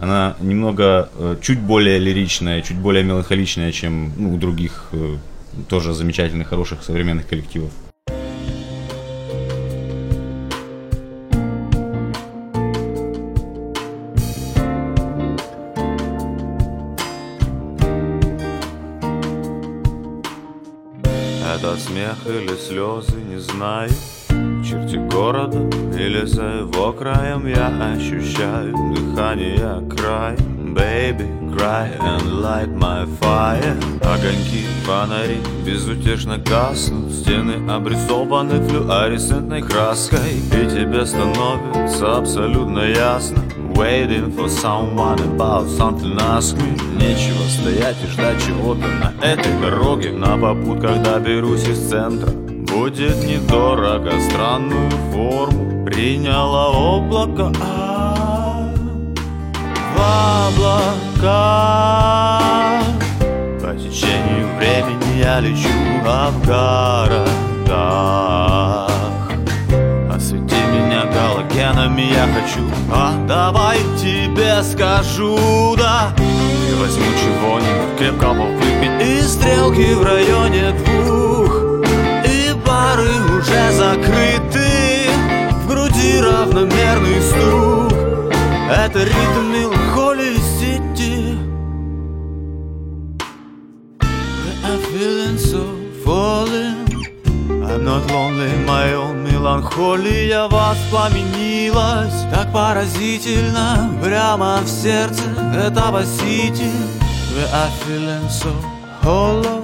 Она 0.00 0.36
немного 0.40 1.08
э, 1.16 1.36
чуть 1.42 1.60
более 1.60 1.98
лиричная, 1.98 2.62
чуть 2.62 2.76
более 2.76 3.02
меланхоличная, 3.02 3.72
чем 3.72 4.12
ну, 4.16 4.34
у 4.34 4.38
других 4.38 4.88
э, 4.92 5.16
тоже 5.68 5.92
замечательных, 5.92 6.48
хороших 6.48 6.82
современных 6.82 7.26
коллективов. 7.26 7.72
Или 22.28 22.56
слезы, 22.56 23.16
не 23.16 23.38
знаю 23.40 23.90
В 24.28 24.64
черте 24.64 24.98
города 24.98 25.58
или 25.96 26.24
за 26.26 26.60
его 26.60 26.92
краем. 26.92 27.46
Я 27.46 27.68
ощущаю 27.94 28.74
дыхание 28.94 29.88
края 29.88 30.36
Baby, 30.74 31.26
cry 31.56 31.90
and 31.98 32.40
light 32.42 32.68
my 32.76 33.04
fire. 33.20 33.76
Огоньки, 34.02 34.64
фонари 34.84 35.38
безутешно 35.66 36.38
гаснут. 36.38 37.10
Стены 37.10 37.68
обрисованы 37.68 38.60
флюоресцентной 38.68 39.62
краской. 39.62 40.36
И 40.36 40.70
тебе 40.70 41.04
становится 41.04 42.18
абсолютно 42.18 42.80
ясно 42.80 43.47
Waiting 43.78 44.32
for 44.32 44.48
someone 44.48 45.20
about 45.20 45.68
something 45.68 46.18
ask 46.18 46.56
me. 46.56 46.74
Нечего 46.98 47.48
стоять 47.48 47.94
и 48.02 48.08
ждать 48.08 48.44
чего-то 48.44 48.88
на 48.88 49.14
этой 49.22 49.52
дороге. 49.60 50.10
На 50.10 50.36
попутках 50.36 51.00
доберусь 51.00 51.68
из 51.68 51.88
центра. 51.88 52.28
Будет 52.28 53.22
недорого. 53.22 54.18
Странную 54.20 54.90
форму 55.12 55.84
Приняло 55.86 56.72
облако. 56.72 57.52
А, 57.62 58.74
в 59.94 59.98
облака. 61.14 61.62
По 63.62 63.76
течению 63.76 64.56
времени 64.56 65.20
я 65.20 65.38
лечу, 65.38 65.68
в 66.02 66.08
меня 66.08 67.28
галогенами 71.68 72.02
я 72.02 72.26
хочу. 72.34 72.60
А 72.90 73.14
давай 73.26 73.78
тебе 73.96 74.62
скажу, 74.62 75.74
да. 75.76 76.14
И 76.18 76.74
возьму 76.74 77.04
чего-нибудь 77.20 77.98
крепкого 77.98 78.46
выпить. 78.56 79.06
И 79.06 79.22
стрелки 79.22 79.94
в 79.94 80.02
районе 80.02 80.72
двух. 80.72 81.84
И 82.26 82.52
бары 82.66 83.08
уже 83.36 83.72
закрыты. 83.72 85.10
В 85.62 85.68
груди 85.68 86.20
равномерный 86.20 87.20
стук. 87.22 87.92
Это 88.70 89.04
ритм 89.04 89.52
меланхолии 89.52 90.36
сети. 90.58 91.38
I'm 94.64 94.80
feeling 94.92 95.38
so 95.38 95.64
falling. 96.04 96.88
I'm 97.64 97.84
not 97.84 98.10
lonely, 98.10 98.54
my 98.66 98.92
own 98.92 99.17
меланхолия 99.38 100.48
воспламенилась 100.48 102.24
Так 102.32 102.52
поразительно, 102.52 103.90
прямо 104.02 104.60
в 104.64 104.68
сердце 104.68 105.22
этого 105.54 106.04
сити 106.04 106.70
We 107.34 107.44
are 107.52 107.70
feeling 107.84 108.28
so 108.28 108.52
hollow 109.02 109.62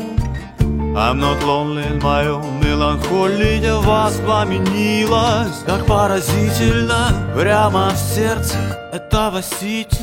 I'm 0.96 1.18
not 1.18 1.42
lonely, 1.42 1.88
my 2.00 2.26
own 2.28 2.62
меланхолия 2.62 3.74
воспламенилась 3.74 5.64
Так 5.66 5.84
поразительно, 5.86 7.08
прямо 7.34 7.90
в 7.90 7.96
сердце 7.96 8.56
этого 8.92 9.42
сити 9.42 9.98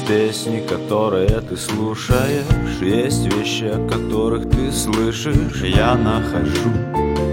Есть 0.00 0.08
песни, 0.08 0.60
которые 0.66 1.40
ты 1.40 1.56
слушаешь 1.56 2.46
Есть 2.80 3.26
вещи, 3.34 3.64
о 3.64 3.88
которых 3.88 4.48
ты 4.48 4.72
слышишь. 4.72 5.62
Я 5.62 5.94
нахожу 5.94 6.70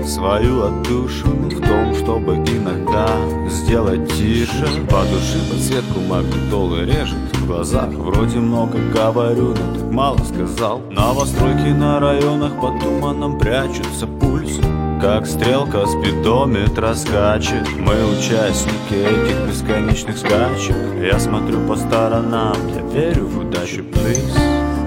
свою 0.05 0.63
отдушину 0.63 1.49
В 1.49 1.61
том, 1.61 1.95
чтобы 1.95 2.35
иногда 2.35 3.07
сделать 3.49 4.11
тише. 4.13 4.65
По 4.89 5.03
душе 5.03 5.39
подсветку 5.49 5.99
магнитолы 6.01 6.85
режет 6.85 7.17
В 7.37 7.47
глазах 7.47 7.89
вроде 7.89 8.39
много 8.39 8.79
говорю, 8.93 9.49
но 9.49 9.75
так 9.75 9.91
мало 9.91 10.19
сказал. 10.19 10.81
Новостройки 10.91 11.69
на 11.69 11.99
районах 11.99 12.59
под 12.59 12.79
туманом 12.81 13.39
прячутся 13.39 14.07
пульсы 14.07 14.61
как 15.07 15.25
стрелка 15.25 15.85
спидометра 15.87 16.93
скачет 16.93 17.65
Мы 17.79 17.93
участники 18.11 18.93
этих 18.93 19.37
бесконечных 19.47 20.17
скачек. 20.17 20.75
Я 21.01 21.17
смотрю 21.17 21.65
по 21.65 21.77
сторонам, 21.77 22.57
я 22.75 22.81
верю 22.93 23.25
в 23.27 23.39
удачу, 23.39 23.83
please 23.83 24.35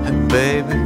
Hey 0.05 0.13
baby, 0.29 0.77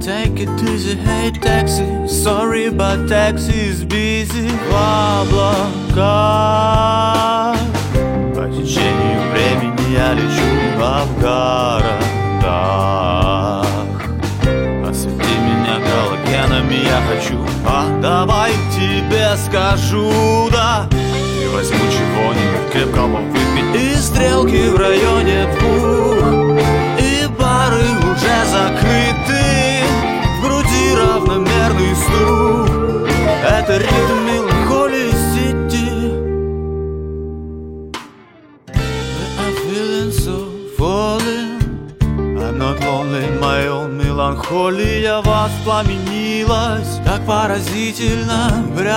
take 0.00 0.38
it 0.38 0.62
easy, 0.62 0.96
hey 0.96 1.32
taxi. 1.32 1.84
Sorry, 2.06 2.70
but 2.70 3.08
taxi 3.08 3.70
is 3.70 3.82
busy. 3.84 4.48
В 4.70 4.74
облаках 5.22 6.38
По 8.32 8.46
течению 8.48 9.22
времени 9.32 9.92
я 9.92 10.14
лечу 10.14 10.48
в 10.76 11.20
городах 11.20 12.06
Освети 14.88 15.36
меня 15.40 15.80
галогенами, 15.80 16.76
я 16.84 17.00
хочу 17.08 17.53
А 17.66 17.86
давай 18.00 18.52
тебе 18.72 19.36
скажу, 19.36 20.48
да. 20.50 20.88
И 20.92 21.46
возьму 21.48 21.78
чего-нибудь 21.78 22.72
крепкого 22.72 23.20
выпить 23.20 23.82
И 23.82 23.96
стрелки 23.96 24.68
в 24.68 24.76
районе 24.76 25.33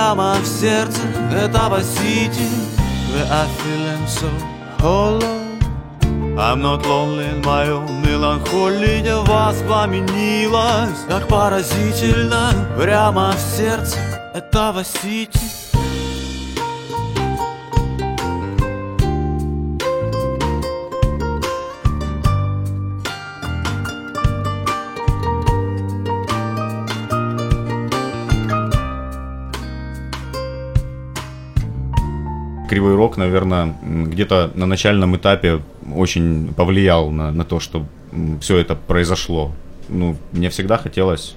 прямо 0.08 0.38
в 0.42 0.46
сердце 0.46 1.02
этого 1.30 1.82
сити. 1.82 2.48
We 3.12 3.22
are 3.30 3.48
feeling 3.58 4.06
so 4.06 4.30
hollow. 4.80 5.44
I'm 6.38 6.62
not 6.62 6.86
lonely, 6.86 7.28
own 7.44 8.00
меланхолия 8.06 9.16
воспламенилась 9.16 11.04
Так 11.08 11.28
поразительно, 11.28 12.52
прямо 12.78 13.32
в 13.32 13.56
сердце 13.56 13.98
этого 14.34 14.82
сити 14.82 15.57
Кривой 32.78 32.94
Рок, 32.94 33.16
наверное, 33.16 33.74
где-то 33.82 34.52
на 34.54 34.64
начальном 34.64 35.16
этапе 35.16 35.62
очень 35.92 36.54
повлиял 36.54 37.10
на, 37.10 37.32
на 37.32 37.44
то, 37.44 37.58
что 37.58 37.84
все 38.40 38.58
это 38.58 38.76
произошло. 38.76 39.50
Ну, 39.88 40.16
мне 40.30 40.48
всегда 40.48 40.78
хотелось 40.78 41.34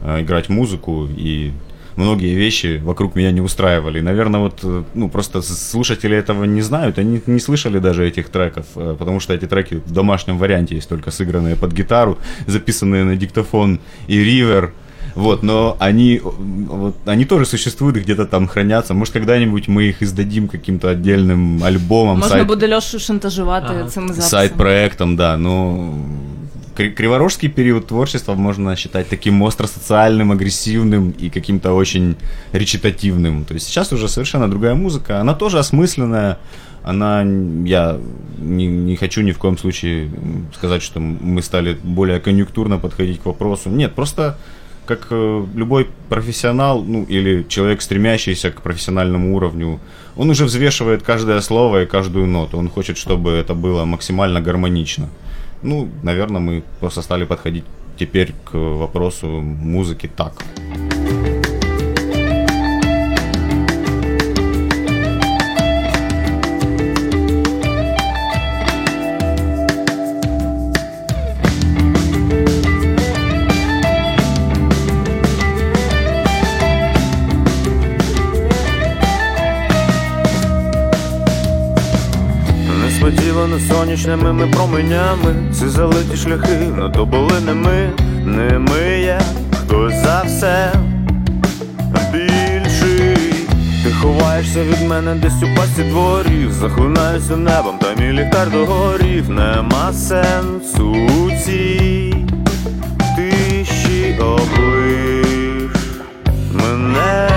э, 0.00 0.22
играть 0.22 0.48
музыку, 0.48 1.06
и 1.08 1.52
многие 1.94 2.34
вещи 2.34 2.80
вокруг 2.82 3.14
меня 3.14 3.30
не 3.30 3.40
устраивали. 3.40 4.00
Наверное, 4.00 4.40
вот, 4.40 4.58
э, 4.64 4.82
ну, 4.94 5.08
просто 5.08 5.40
слушатели 5.40 6.16
этого 6.16 6.42
не 6.42 6.62
знают, 6.62 6.98
они 6.98 7.22
не 7.26 7.38
слышали 7.38 7.78
даже 7.78 8.04
этих 8.04 8.28
треков, 8.28 8.66
э, 8.74 8.96
потому 8.98 9.20
что 9.20 9.34
эти 9.34 9.46
треки 9.46 9.74
в 9.86 9.92
домашнем 9.92 10.36
варианте 10.36 10.74
есть 10.74 10.88
только 10.88 11.12
сыгранные 11.12 11.54
под 11.54 11.72
гитару, 11.72 12.18
записанные 12.48 13.04
на 13.04 13.14
диктофон 13.14 13.78
и 14.08 14.18
ривер. 14.18 14.72
Вот, 15.14 15.42
но 15.42 15.76
они, 15.80 16.20
вот, 16.22 16.94
они 17.06 17.24
тоже 17.24 17.44
существуют, 17.46 17.96
где-то 17.96 18.24
там 18.26 18.46
хранятся. 18.46 18.94
Может, 18.94 19.14
когда-нибудь 19.14 19.68
мы 19.68 19.82
их 19.84 20.02
издадим 20.02 20.48
каким-то 20.48 20.88
отдельным 20.90 21.62
альбомом, 21.64 22.18
Можна 22.18 22.28
сайт- 22.36 22.46
буде 22.46 22.66
Льошу 22.68 22.98
шантажувати 22.98 23.66
Ага. 23.72 23.88
цими 23.88 24.06
записами. 24.08 24.28
сайт-проектом, 24.30 25.16
да. 25.16 25.36
Ну, 25.36 25.94
Кри- 26.76 26.90
Криворожский 26.90 27.48
период 27.50 27.86
творчества 27.86 28.34
можно 28.34 28.76
считать 28.76 29.06
таким 29.08 29.42
остро-социальным, 29.42 30.30
агрессивным 30.32 31.10
и 31.22 31.28
каким-то 31.30 31.74
очень 31.76 32.14
речитативным. 32.52 33.44
То 33.44 33.54
есть 33.54 33.66
сейчас 33.66 33.92
уже 33.92 34.08
совершенно 34.08 34.48
другая 34.48 34.74
музыка. 34.74 35.20
Она 35.20 35.34
тоже 35.34 35.58
осмысленная. 35.58 36.36
Она, 36.84 37.22
я 37.68 37.98
не, 38.38 38.66
не 38.66 38.96
хочу 38.96 39.20
ни 39.22 39.32
в 39.32 39.38
коем 39.38 39.58
случае 39.58 40.08
сказать, 40.54 40.82
что 40.82 40.98
мы 41.00 41.42
стали 41.42 41.76
более 41.84 42.18
конъюнктурно 42.20 42.78
подходить 42.78 43.20
к 43.20 43.26
вопросу. 43.26 43.68
Нет, 43.70 43.94
просто 43.94 44.36
как 44.86 45.06
э, 45.10 45.46
любой 45.54 45.88
профессионал, 46.08 46.82
ну 46.82 47.04
или 47.04 47.44
человек, 47.48 47.82
стремящийся 47.82 48.50
к 48.50 48.62
профессиональному 48.62 49.34
уровню, 49.36 49.80
он 50.16 50.30
уже 50.30 50.44
взвешивает 50.44 51.02
каждое 51.02 51.40
слово 51.40 51.82
и 51.82 51.86
каждую 51.86 52.26
ноту. 52.26 52.58
Он 52.58 52.68
хочет, 52.68 52.96
чтобы 52.96 53.30
это 53.30 53.54
было 53.54 53.84
максимально 53.84 54.40
гармонично. 54.40 55.08
Ну, 55.62 55.88
наверное, 56.02 56.40
мы 56.40 56.62
просто 56.80 57.02
стали 57.02 57.24
подходить 57.24 57.64
теперь 57.98 58.32
к 58.44 58.54
вопросу 58.54 59.26
музыки 59.26 60.10
так. 60.16 60.32
Сонячними 83.96 84.46
променями. 84.46 85.34
Ці 85.52 85.68
залиті 85.68 86.16
шляхи, 86.16 86.72
но 86.76 86.88
то 86.88 87.06
були 87.06 87.40
не 87.46 87.54
ми, 87.54 87.90
не 88.24 88.58
ми 88.58 89.00
є 89.00 89.20
хтось 89.54 89.94
за 89.94 90.22
все. 90.26 90.72
Більший. 92.12 93.16
Ти 93.84 93.92
ховаєшся 94.00 94.64
від 94.64 94.88
мене 94.88 95.14
десь 95.14 95.42
у 95.42 95.56
пасі 95.56 95.82
дворів. 95.82 96.52
Захлинаюся 96.52 97.36
небом, 97.36 97.78
та 97.78 98.02
мій 98.02 98.12
ліхтар 98.12 98.50
догорів 98.50 99.30
Нема 99.30 99.92
сенсу 99.92 100.90
у 100.90 101.30
цій 101.44 102.14
тиші 103.16 104.18
облиш. 104.20 105.76
Мене 106.52 107.28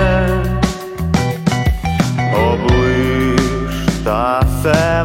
облиш 2.34 3.72
та 4.04 4.40
все 4.40 4.95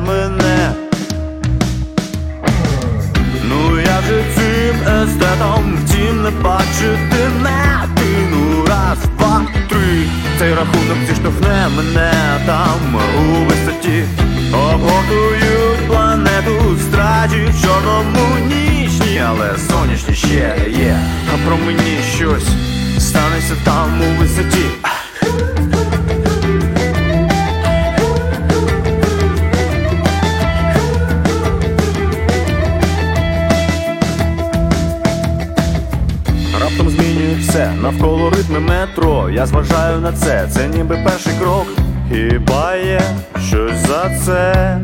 бачити 6.44 7.30
не 7.44 7.72
раз, 8.68 8.98
два, 9.18 9.42
три. 9.70 10.08
Цей 10.40 10.54
рахунок 10.54 10.98
зіштовхне 11.10 11.68
мене 11.78 12.12
там 12.46 12.96
у 13.20 13.46
висоті. 13.46 14.04
Обгортують 14.54 15.88
планету 15.88 16.78
стражі 16.82 17.46
в 17.46 17.62
чорному 17.64 18.38
нічні, 18.48 19.24
але 19.28 19.56
сонячні 19.70 20.16
ще 20.16 20.56
є. 20.68 21.00
А 21.34 21.48
про 21.48 21.58
мені 21.58 21.98
щось 22.16 22.48
станеться 23.00 23.56
там 23.64 24.02
у 24.02 24.20
висоті. 24.20 24.66
Навколо 38.32 38.38
ритми 38.38 38.60
метро. 38.60 39.30
Я 39.30 39.46
зважаю 39.46 40.02
на 40.02 40.12
це, 40.14 40.48
це 40.52 40.68
ніби 40.68 41.00
перший 41.04 41.34
крок. 41.40 41.68
Хіба 42.12 42.76
є 42.76 43.02
щось 43.48 43.88
за 43.88 44.12
це 44.26 44.78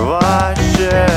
важче? 0.00 1.08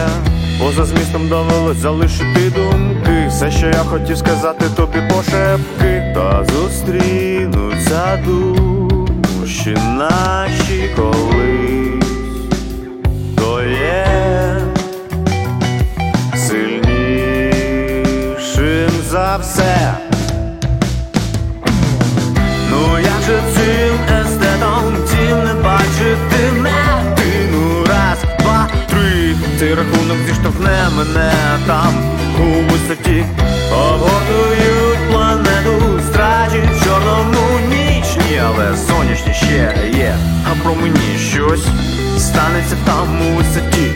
Поза 0.59 0.85
змістом 0.85 1.27
довелось 1.27 1.77
залишити 1.77 2.49
думки. 2.55 3.27
Все, 3.27 3.51
що 3.51 3.67
я 3.67 3.73
хотів 3.73 4.17
сказати, 4.17 4.65
тобі 4.75 5.01
пошепки. 5.09 6.13
Та 6.15 6.45
зустрінуться 6.53 8.19
душі 8.25 9.77
наші 9.97 10.89
колись. 10.95 12.05
То 13.37 13.61
є 13.61 14.07
сильнішим 16.35 17.61
за 19.11 19.37
все. 19.37 20.08
Же 23.29 23.41
цим 23.55 24.17
естетом 24.21 24.95
тім 25.09 25.43
не 25.43 25.53
бачити 25.53 26.51
не 26.61 27.15
ти 27.15 27.49
Ну 27.51 27.85
раз, 27.85 28.17
два, 28.39 28.67
три 28.89 29.35
Цей 29.59 29.75
рахунок 29.75 30.17
зіштовхне 30.27 30.89
мене 30.97 31.33
там 31.67 31.93
у 32.39 32.43
висоті 32.43 33.25
Обгортують 33.71 35.11
планету 35.11 35.99
стражі 36.09 36.61
в 36.73 36.83
чорному 36.83 37.59
нічні, 37.69 38.41
але 38.47 38.77
сонячні 38.77 39.33
ще 39.33 39.75
є. 39.93 40.15
А 40.51 40.63
про 40.63 40.75
мені 40.75 41.17
щось 41.31 41.67
станеться 42.17 42.75
там 42.85 43.21
у 43.21 43.35
висоті. 43.35 43.91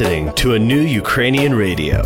listening 0.00 0.32
to 0.32 0.54
a 0.54 0.58
new 0.58 0.80
Ukrainian 0.80 1.54
radio, 1.54 1.98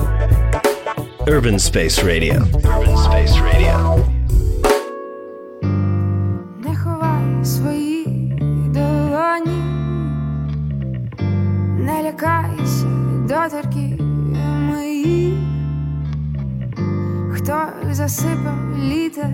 Urban 1.29 1.59
Space 1.61 2.03
Radio. 2.03 2.43
Urban 2.75 2.97
Space 3.07 3.35
Radio. 3.39 3.77
Не 6.59 6.77
ховай 6.77 7.45
свої 7.45 8.05
долоні, 8.75 9.63
не 11.79 12.03
лякайся 12.03 12.87
доторків 13.29 14.03
мої, 14.69 15.39
хто 17.33 17.57
засипав 17.91 18.59
літа 18.85 19.31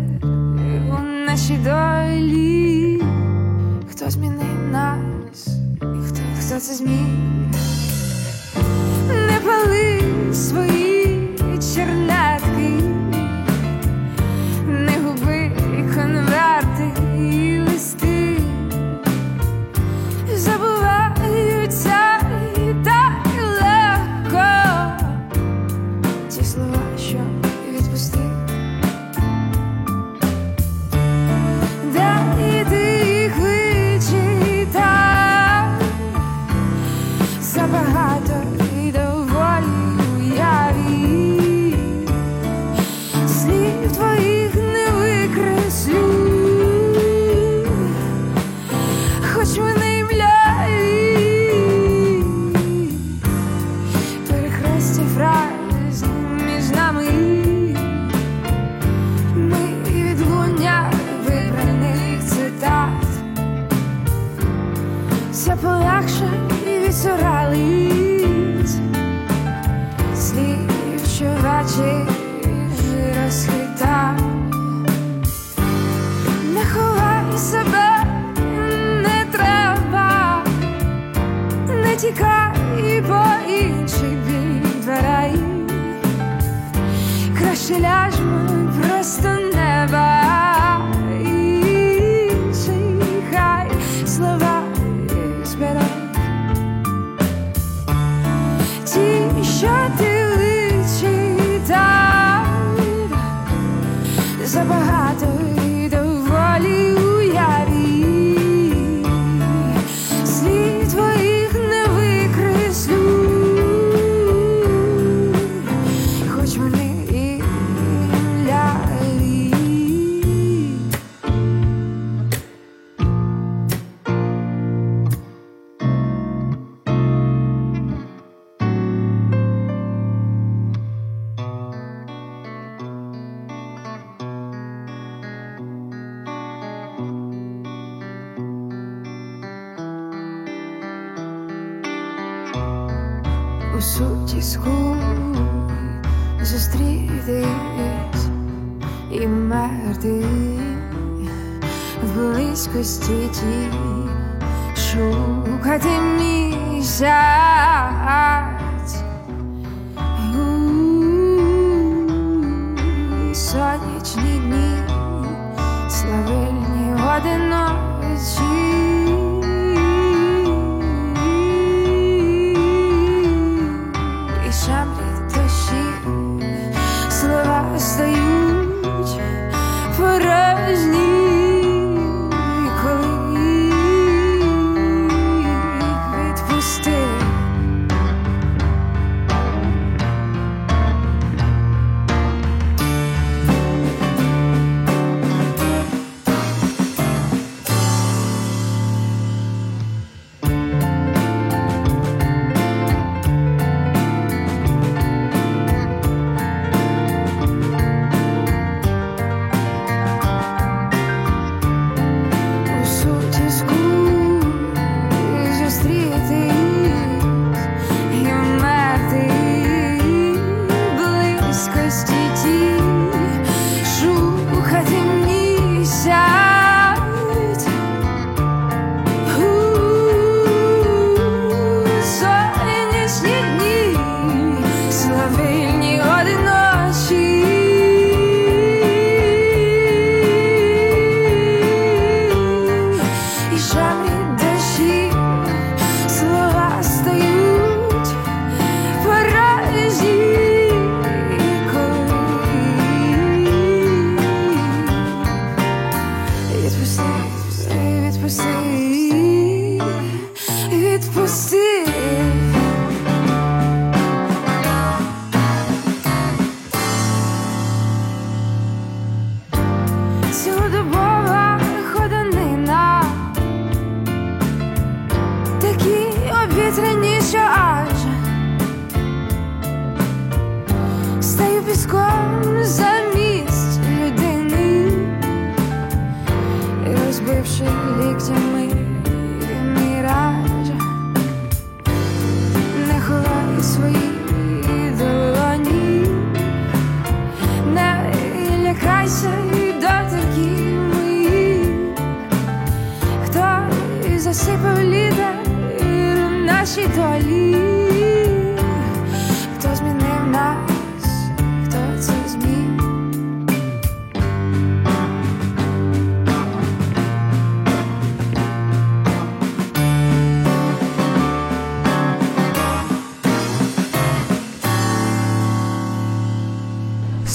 у 0.99 1.03
нашій 1.27 1.59
долі, 1.65 3.03
хто 3.91 4.11
змінив 4.11 4.61
нас, 4.73 5.49
і 5.83 6.03
хто, 6.09 6.21
хто 6.39 6.61
це 6.61 6.75
змінив. 6.75 7.70
свої. 10.35 10.80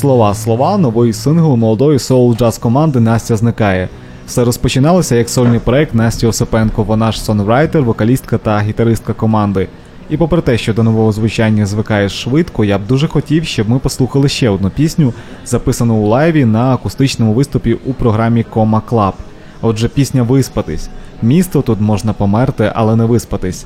Слова 0.06 0.34
слова, 0.34 0.78
новий 0.78 1.14
сингл 1.14 1.56
молодої 1.56 2.00
соул 2.00 2.36
джаз 2.36 2.58
команди 2.58 3.00
Настя 3.00 3.36
зникає. 3.36 3.90
Все 4.28 4.44
розпочиналося 4.44 5.16
як 5.16 5.30
сольний 5.30 5.60
проект 5.60 5.94
Насті 5.94 6.28
Осипенко. 6.28 6.84
Вона 6.84 7.12
ж 7.12 7.24
songwriter, 7.24 7.84
вокалістка 7.84 8.38
та 8.38 8.60
гітаристка 8.60 9.14
команди. 9.14 9.68
І 10.10 10.18
попри 10.18 10.42
те, 10.42 10.58
що 10.58 10.74
до 10.74 10.84
нового 10.84 11.12
звучання 11.12 11.66
звикаєш 11.66 12.22
швидко, 12.22 12.66
я 12.66 12.78
б 12.78 12.88
дуже 12.88 13.08
хотів, 13.08 13.46
щоб 13.46 13.70
ми 13.70 13.80
послухали 13.80 14.30
ще 14.30 14.50
одну 14.50 14.70
пісню, 14.70 15.14
записану 15.46 15.96
у 15.96 16.08
лайві 16.08 16.46
на 16.46 16.74
акустичному 16.74 17.34
виступі 17.34 17.78
у 17.86 17.94
програмі 17.94 18.44
Кома 18.44 18.82
Клаб. 18.82 19.14
Отже, 19.62 19.88
пісня 19.88 20.24
Виспатись. 20.24 20.90
Місто 21.22 21.62
тут 21.62 21.82
можна 21.82 22.14
померти, 22.14 22.72
але 22.76 22.96
не 22.96 23.06
виспатись. 23.06 23.66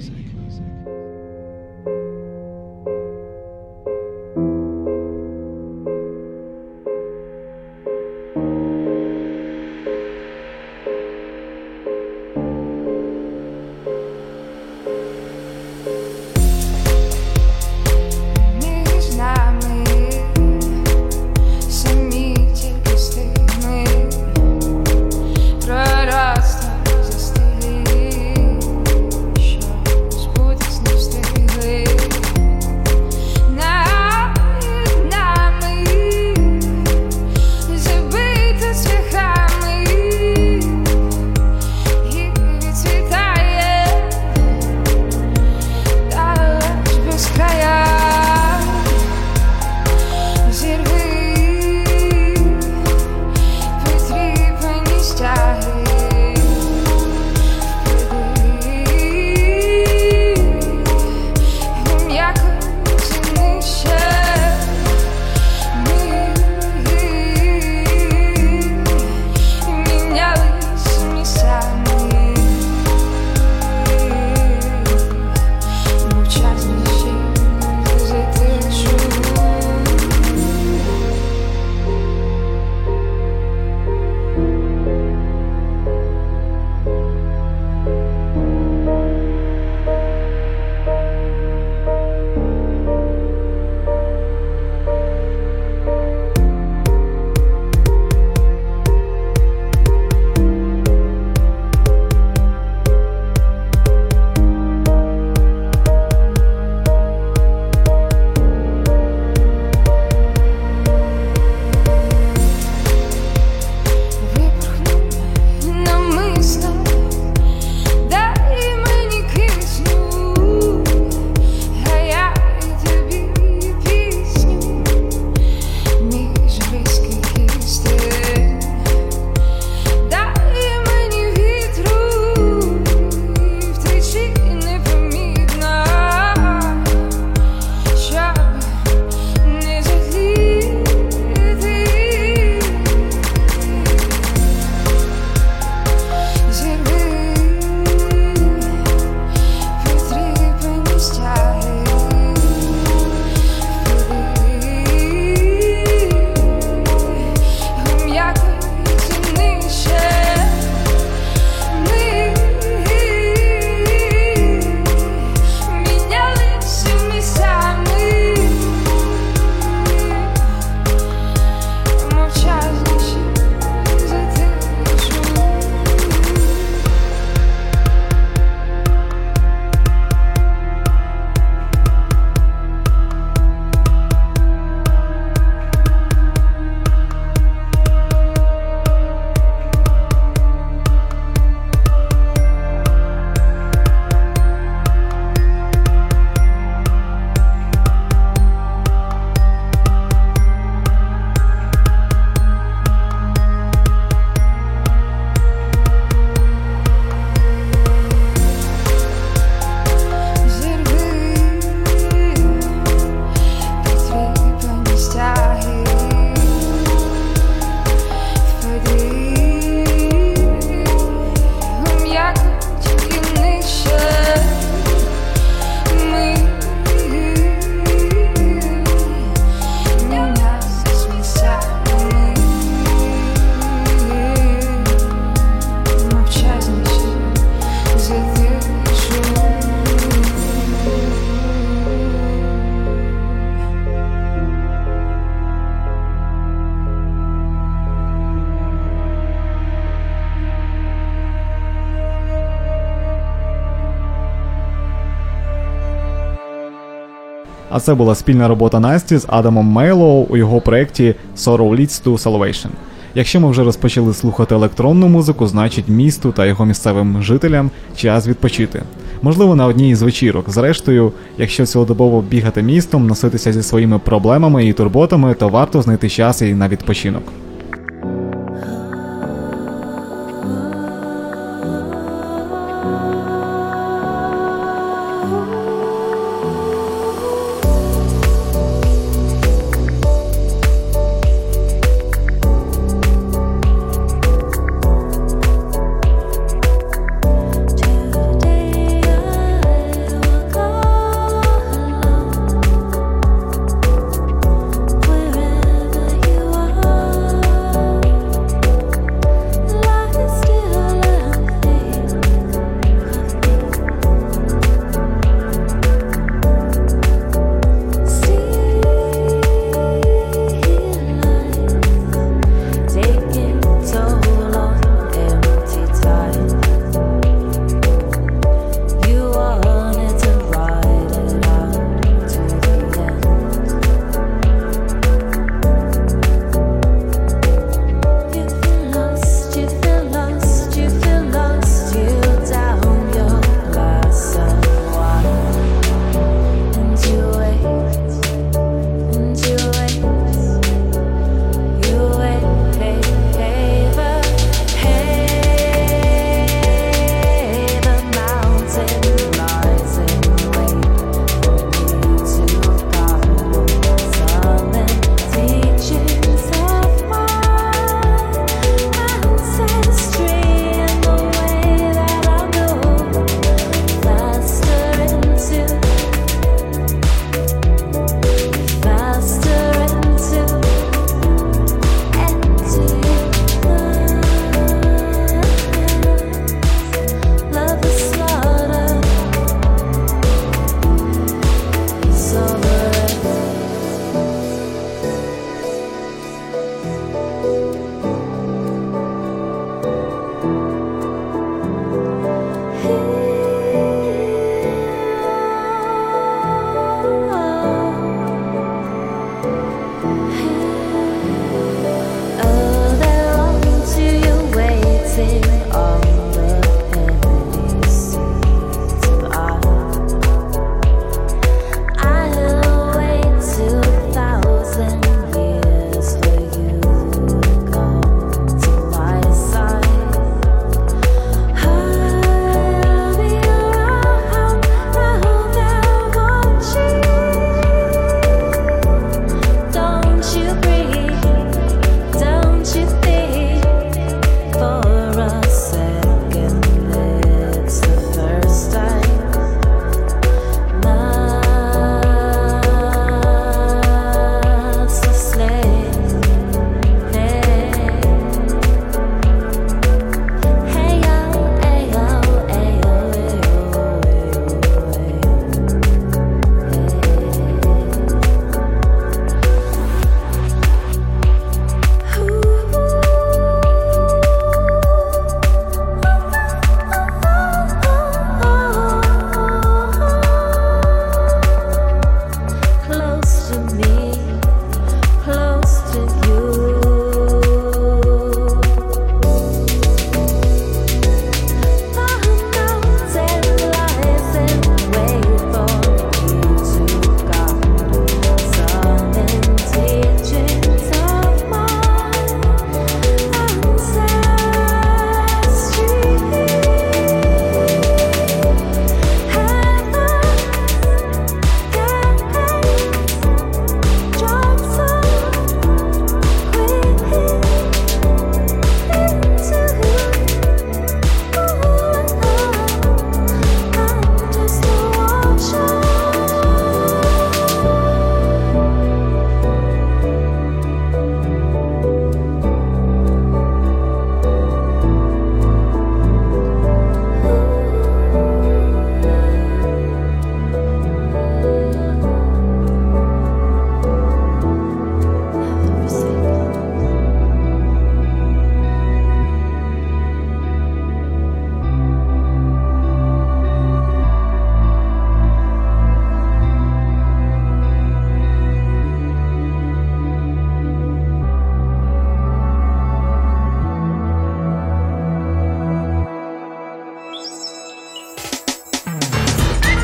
А 257.73 257.79
це 257.79 257.93
була 257.93 258.15
спільна 258.15 258.47
робота 258.47 258.79
Насті 258.79 259.17
з 259.17 259.25
Адамом 259.29 259.65
Мейлоу 259.65 260.25
у 260.29 260.37
його 260.37 260.61
проєкті 260.61 261.15
Sorrow 261.37 261.69
Leads 261.75 262.03
to 262.05 262.23
Salvation. 262.23 262.69
Якщо 263.15 263.39
ми 263.39 263.51
вже 263.51 263.63
розпочали 263.63 264.13
слухати 264.13 264.55
електронну 264.55 265.07
музику, 265.07 265.47
значить 265.47 265.87
місту 265.87 266.31
та 266.31 266.45
його 266.45 266.65
місцевим 266.65 267.23
жителям 267.23 267.71
час 267.95 268.27
відпочити. 268.27 268.83
Можливо, 269.21 269.55
на 269.55 269.65
одній 269.65 269.89
із 269.89 270.01
вечірок. 270.01 270.49
Зрештою, 270.49 271.11
якщо 271.37 271.65
цілодобово 271.65 272.21
бігати 272.21 272.61
містом, 272.61 273.07
носитися 273.07 273.53
зі 273.53 273.63
своїми 273.63 273.99
проблемами 273.99 274.65
і 274.65 274.73
турботами, 274.73 275.33
то 275.33 275.49
варто 275.49 275.81
знайти 275.81 276.09
час 276.09 276.41
і 276.41 276.53
на 276.53 276.67
відпочинок. 276.67 277.23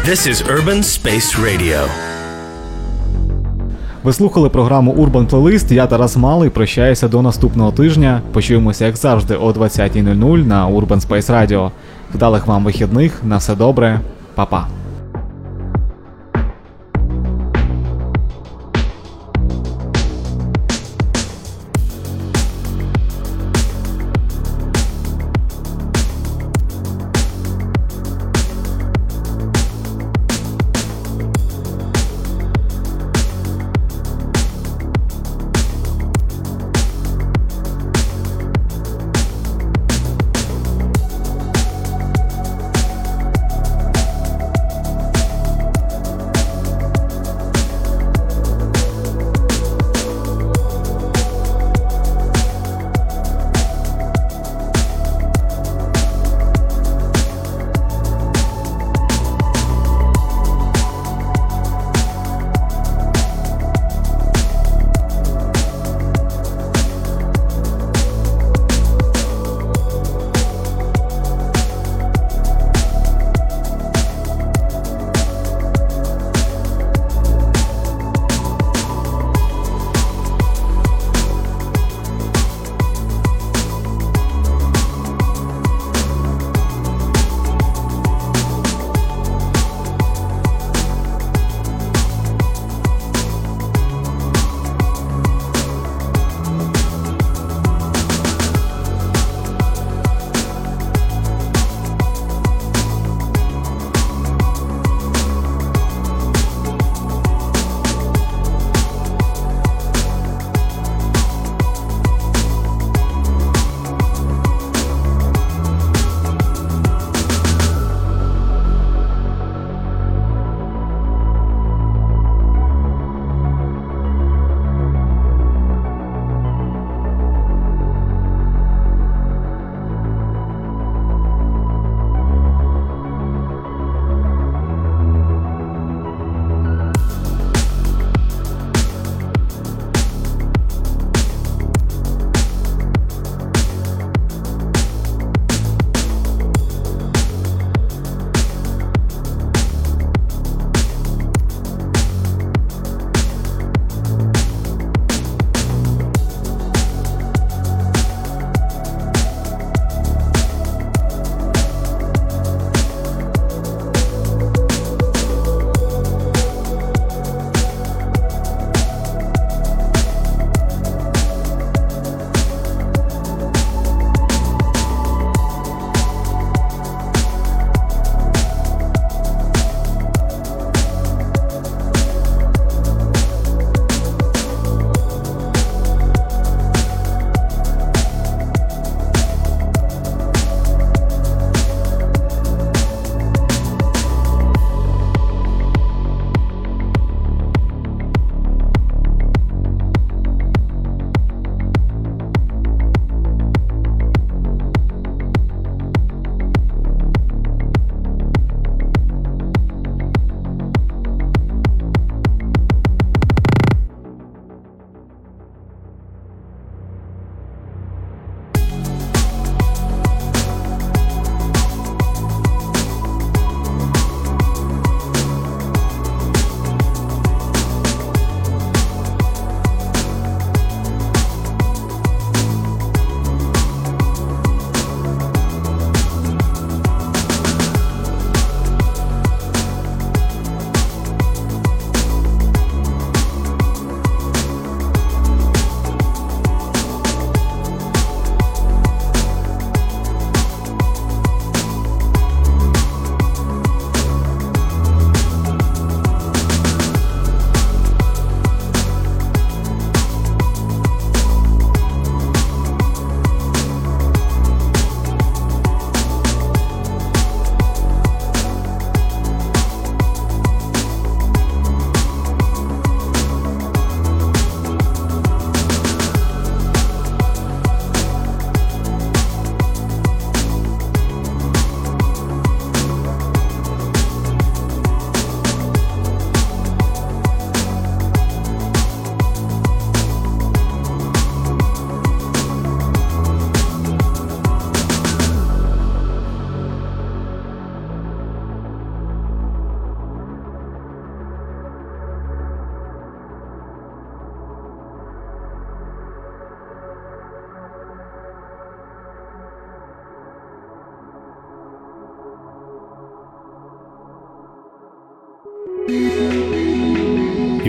This 0.07 0.25
is 0.27 0.41
Urban 0.47 0.79
Space 0.83 1.35
Radio. 1.45 1.79
Ви 4.03 4.13
слухали 4.13 4.49
програму 4.49 4.93
Urban 4.93 5.29
Playlist. 5.29 5.73
Я 5.73 5.87
Тарас 5.87 6.17
Малий. 6.17 6.49
Прощаюся 6.49 7.07
до 7.07 7.21
наступного 7.21 7.71
тижня. 7.71 8.21
Почуємося, 8.31 8.85
як 8.85 8.97
завжди, 8.97 9.35
о 9.35 9.51
20.00 9.51 10.45
на 10.45 10.67
Urban 10.67 11.07
Space 11.07 11.31
Radio. 11.31 11.71
Вдалих 12.13 12.47
вам 12.47 12.65
вихідних. 12.65 13.23
На 13.23 13.37
все 13.37 13.55
добре, 13.55 13.99
Па-па. 14.35 14.67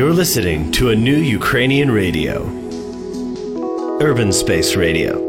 You're 0.09 0.17
listening 0.17 0.73
to 0.73 0.89
a 0.89 0.97
new 0.97 1.19
Ukrainian 1.19 1.91
radio, 1.91 2.47
Urban 4.01 4.33
Space 4.33 4.75
Radio. 4.75 5.28